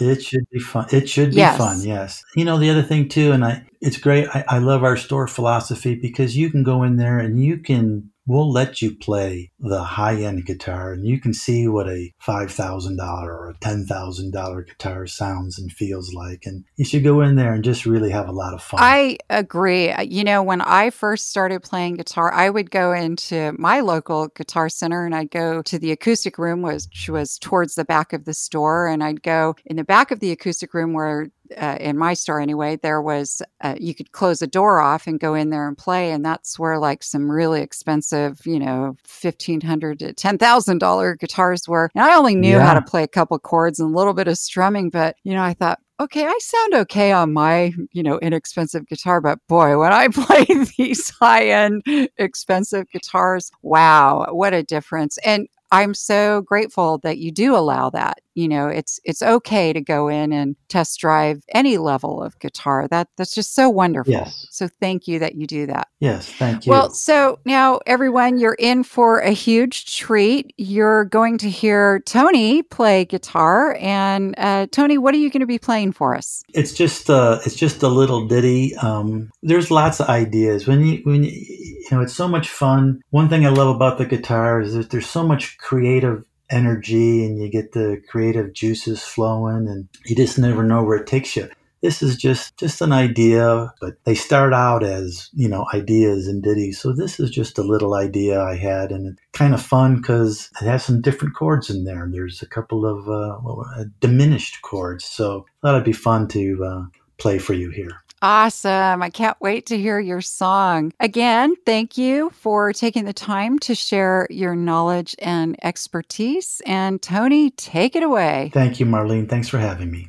It 0.00 0.22
should 0.22 0.44
be 0.50 0.58
fun. 0.58 0.86
It 0.92 1.08
should 1.08 1.30
be 1.30 1.36
yes. 1.36 1.56
fun. 1.56 1.80
Yes. 1.80 2.22
You 2.36 2.44
know, 2.44 2.58
the 2.58 2.70
other 2.70 2.82
thing 2.82 3.08
too, 3.08 3.32
and 3.32 3.44
I, 3.44 3.64
it's 3.80 3.96
great. 3.96 4.28
I, 4.28 4.44
I 4.48 4.58
love 4.58 4.82
our 4.82 4.96
store 4.96 5.28
philosophy 5.28 5.94
because 5.94 6.36
you 6.36 6.50
can 6.50 6.62
go 6.62 6.82
in 6.82 6.96
there 6.96 7.18
and 7.18 7.42
you 7.42 7.58
can 7.58 8.10
we'll 8.26 8.50
let 8.50 8.80
you 8.80 8.96
play 8.96 9.50
the 9.58 9.82
high 9.82 10.16
end 10.16 10.46
guitar 10.46 10.92
and 10.92 11.06
you 11.06 11.20
can 11.20 11.34
see 11.34 11.68
what 11.68 11.88
a 11.88 12.12
$5,000 12.26 12.98
or 13.24 13.50
a 13.50 13.54
$10,000 13.54 14.66
guitar 14.66 15.06
sounds 15.06 15.58
and 15.58 15.70
feels 15.72 16.12
like. 16.14 16.42
And 16.44 16.64
you 16.76 16.84
should 16.84 17.04
go 17.04 17.20
in 17.20 17.36
there 17.36 17.52
and 17.52 17.64
just 17.64 17.86
really 17.86 18.10
have 18.10 18.28
a 18.28 18.32
lot 18.32 18.54
of 18.54 18.62
fun. 18.62 18.80
I 18.82 19.18
agree. 19.30 19.90
Uh, 19.90 20.02
you 20.02 20.24
know, 20.24 20.42
when 20.42 20.60
I 20.60 20.90
first 20.90 21.28
started 21.28 21.62
playing 21.62 21.96
guitar, 21.96 22.32
I 22.32 22.50
would 22.50 22.70
go 22.70 22.92
into 22.92 23.54
my 23.58 23.80
local 23.80 24.28
guitar 24.28 24.68
center 24.68 25.04
and 25.04 25.14
I'd 25.14 25.30
go 25.30 25.62
to 25.62 25.78
the 25.78 25.92
acoustic 25.92 26.38
room, 26.38 26.62
which 26.62 27.08
was 27.08 27.38
towards 27.38 27.74
the 27.74 27.84
back 27.84 28.12
of 28.12 28.24
the 28.24 28.34
store. 28.34 28.86
And 28.86 29.02
I'd 29.04 29.22
go 29.22 29.54
in 29.66 29.76
the 29.76 29.84
back 29.84 30.10
of 30.10 30.20
the 30.20 30.30
acoustic 30.30 30.72
room 30.74 30.92
where 30.92 31.28
uh, 31.56 31.76
in 31.80 31.98
my 31.98 32.14
store 32.14 32.40
anyway, 32.40 32.76
there 32.76 33.02
was 33.02 33.42
uh, 33.62 33.74
you 33.78 33.94
could 33.94 34.12
close 34.12 34.42
a 34.42 34.46
door 34.46 34.80
off 34.80 35.06
and 35.06 35.20
go 35.20 35.34
in 35.34 35.50
there 35.50 35.68
and 35.68 35.76
play, 35.76 36.10
and 36.10 36.24
that's 36.24 36.58
where 36.58 36.78
like 36.78 37.02
some 37.02 37.30
really 37.30 37.60
expensive, 37.60 38.40
you 38.46 38.58
know, 38.58 38.96
fifteen 39.04 39.60
hundred 39.60 39.98
to 40.00 40.12
ten 40.12 40.38
thousand 40.38 40.78
dollar 40.78 41.16
guitars 41.16 41.68
were. 41.68 41.90
And 41.94 42.04
I 42.04 42.16
only 42.16 42.34
knew 42.34 42.56
yeah. 42.56 42.66
how 42.66 42.74
to 42.74 42.82
play 42.82 43.02
a 43.02 43.08
couple 43.08 43.38
chords 43.38 43.80
and 43.80 43.94
a 43.94 43.96
little 43.96 44.14
bit 44.14 44.28
of 44.28 44.38
strumming, 44.38 44.90
but 44.90 45.16
you 45.24 45.34
know, 45.34 45.42
I 45.42 45.54
thought, 45.54 45.80
okay, 46.00 46.26
I 46.26 46.38
sound 46.40 46.74
okay 46.74 47.12
on 47.12 47.32
my, 47.32 47.72
you 47.92 48.02
know, 48.02 48.18
inexpensive 48.18 48.86
guitar, 48.88 49.20
but 49.20 49.38
boy, 49.48 49.78
when 49.78 49.92
I 49.92 50.08
play 50.12 50.46
these 50.76 51.10
high 51.10 51.48
end 51.48 51.82
expensive 52.18 52.90
guitars, 52.90 53.50
wow, 53.62 54.26
what 54.30 54.54
a 54.54 54.62
difference. 54.62 55.18
And 55.24 55.48
I'm 55.74 55.92
so 55.92 56.42
grateful 56.42 56.98
that 56.98 57.18
you 57.18 57.32
do 57.32 57.56
allow 57.56 57.90
that. 57.90 58.20
You 58.36 58.46
know, 58.48 58.68
it's 58.68 59.00
it's 59.04 59.22
okay 59.22 59.72
to 59.72 59.80
go 59.80 60.06
in 60.08 60.32
and 60.32 60.54
test 60.68 61.00
drive 61.00 61.42
any 61.52 61.78
level 61.78 62.22
of 62.22 62.38
guitar. 62.38 62.86
That 62.88 63.08
that's 63.16 63.34
just 63.34 63.54
so 63.56 63.68
wonderful. 63.68 64.12
Yes. 64.12 64.46
So 64.50 64.68
thank 64.68 65.08
you 65.08 65.18
that 65.18 65.34
you 65.34 65.48
do 65.48 65.66
that. 65.66 65.88
Yes, 65.98 66.28
thank 66.32 66.64
you. 66.64 66.70
Well, 66.70 66.90
so 66.90 67.40
now 67.44 67.80
everyone, 67.86 68.38
you're 68.38 68.54
in 68.54 68.84
for 68.84 69.18
a 69.18 69.30
huge 69.30 69.96
treat. 69.96 70.54
You're 70.58 71.06
going 71.06 71.38
to 71.38 71.50
hear 71.50 72.00
Tony 72.06 72.62
play 72.62 73.04
guitar, 73.04 73.76
and 73.80 74.34
uh, 74.38 74.68
Tony, 74.70 74.96
what 74.96 75.12
are 75.14 75.18
you 75.18 75.30
going 75.30 75.40
to 75.40 75.46
be 75.46 75.58
playing 75.58 75.92
for 75.92 76.14
us? 76.14 76.42
It's 76.54 76.72
just 76.72 77.10
uh, 77.10 77.40
it's 77.44 77.56
just 77.56 77.82
a 77.82 77.88
little 77.88 78.28
ditty. 78.28 78.76
Um, 78.76 79.30
there's 79.42 79.72
lots 79.72 79.98
of 79.98 80.08
ideas 80.08 80.68
when 80.68 80.86
you 80.86 81.00
when 81.02 81.24
you 81.24 81.73
you 81.90 81.96
know, 81.96 82.02
it's 82.02 82.14
so 82.14 82.28
much 82.28 82.48
fun. 82.48 83.00
One 83.10 83.28
thing 83.28 83.44
I 83.44 83.50
love 83.50 83.74
about 83.74 83.98
the 83.98 84.06
guitar 84.06 84.60
is 84.60 84.74
that 84.74 84.90
there's 84.90 85.08
so 85.08 85.26
much 85.26 85.58
creative 85.58 86.24
energy 86.50 87.24
and 87.24 87.38
you 87.38 87.50
get 87.50 87.72
the 87.72 88.00
creative 88.08 88.52
juices 88.52 89.02
flowing 89.02 89.68
and 89.68 89.88
you 90.06 90.16
just 90.16 90.38
never 90.38 90.62
know 90.62 90.82
where 90.82 90.98
it 90.98 91.06
takes 91.06 91.36
you. 91.36 91.48
This 91.82 92.02
is 92.02 92.16
just 92.16 92.56
just 92.56 92.80
an 92.80 92.92
idea, 92.92 93.70
but 93.78 93.96
they 94.04 94.14
start 94.14 94.54
out 94.54 94.82
as, 94.82 95.28
you 95.34 95.48
know, 95.48 95.66
ideas 95.74 96.26
and 96.26 96.42
ditties. 96.42 96.80
So 96.80 96.94
this 96.94 97.20
is 97.20 97.30
just 97.30 97.58
a 97.58 97.62
little 97.62 97.92
idea 97.92 98.40
I 98.40 98.56
had 98.56 98.90
and 98.90 99.08
it's 99.08 99.20
kind 99.32 99.52
of 99.52 99.60
fun 99.60 99.96
because 99.96 100.48
it 100.62 100.64
has 100.64 100.82
some 100.82 101.02
different 101.02 101.34
chords 101.34 101.68
in 101.68 101.84
there. 101.84 102.08
There's 102.10 102.40
a 102.40 102.46
couple 102.46 102.86
of 102.86 103.06
uh, 103.06 103.84
diminished 104.00 104.62
chords. 104.62 105.04
So 105.04 105.44
I 105.62 105.66
thought 105.66 105.74
it'd 105.74 105.84
be 105.84 105.92
fun 105.92 106.26
to 106.28 106.64
uh, 106.64 106.82
play 107.18 107.38
for 107.38 107.52
you 107.52 107.68
here. 107.70 108.03
Awesome. 108.22 109.02
I 109.02 109.10
can't 109.10 109.36
wait 109.40 109.66
to 109.66 109.76
hear 109.76 110.00
your 110.00 110.20
song. 110.20 110.92
Again, 110.98 111.54
thank 111.66 111.98
you 111.98 112.30
for 112.30 112.72
taking 112.72 113.04
the 113.04 113.12
time 113.12 113.58
to 113.60 113.74
share 113.74 114.26
your 114.30 114.54
knowledge 114.54 115.14
and 115.18 115.56
expertise. 115.62 116.62
And 116.64 117.02
Tony, 117.02 117.50
take 117.50 117.94
it 117.96 118.02
away. 118.02 118.50
Thank 118.54 118.80
you, 118.80 118.86
Marlene. 118.86 119.28
Thanks 119.28 119.48
for 119.48 119.58
having 119.58 119.90
me. 119.90 120.08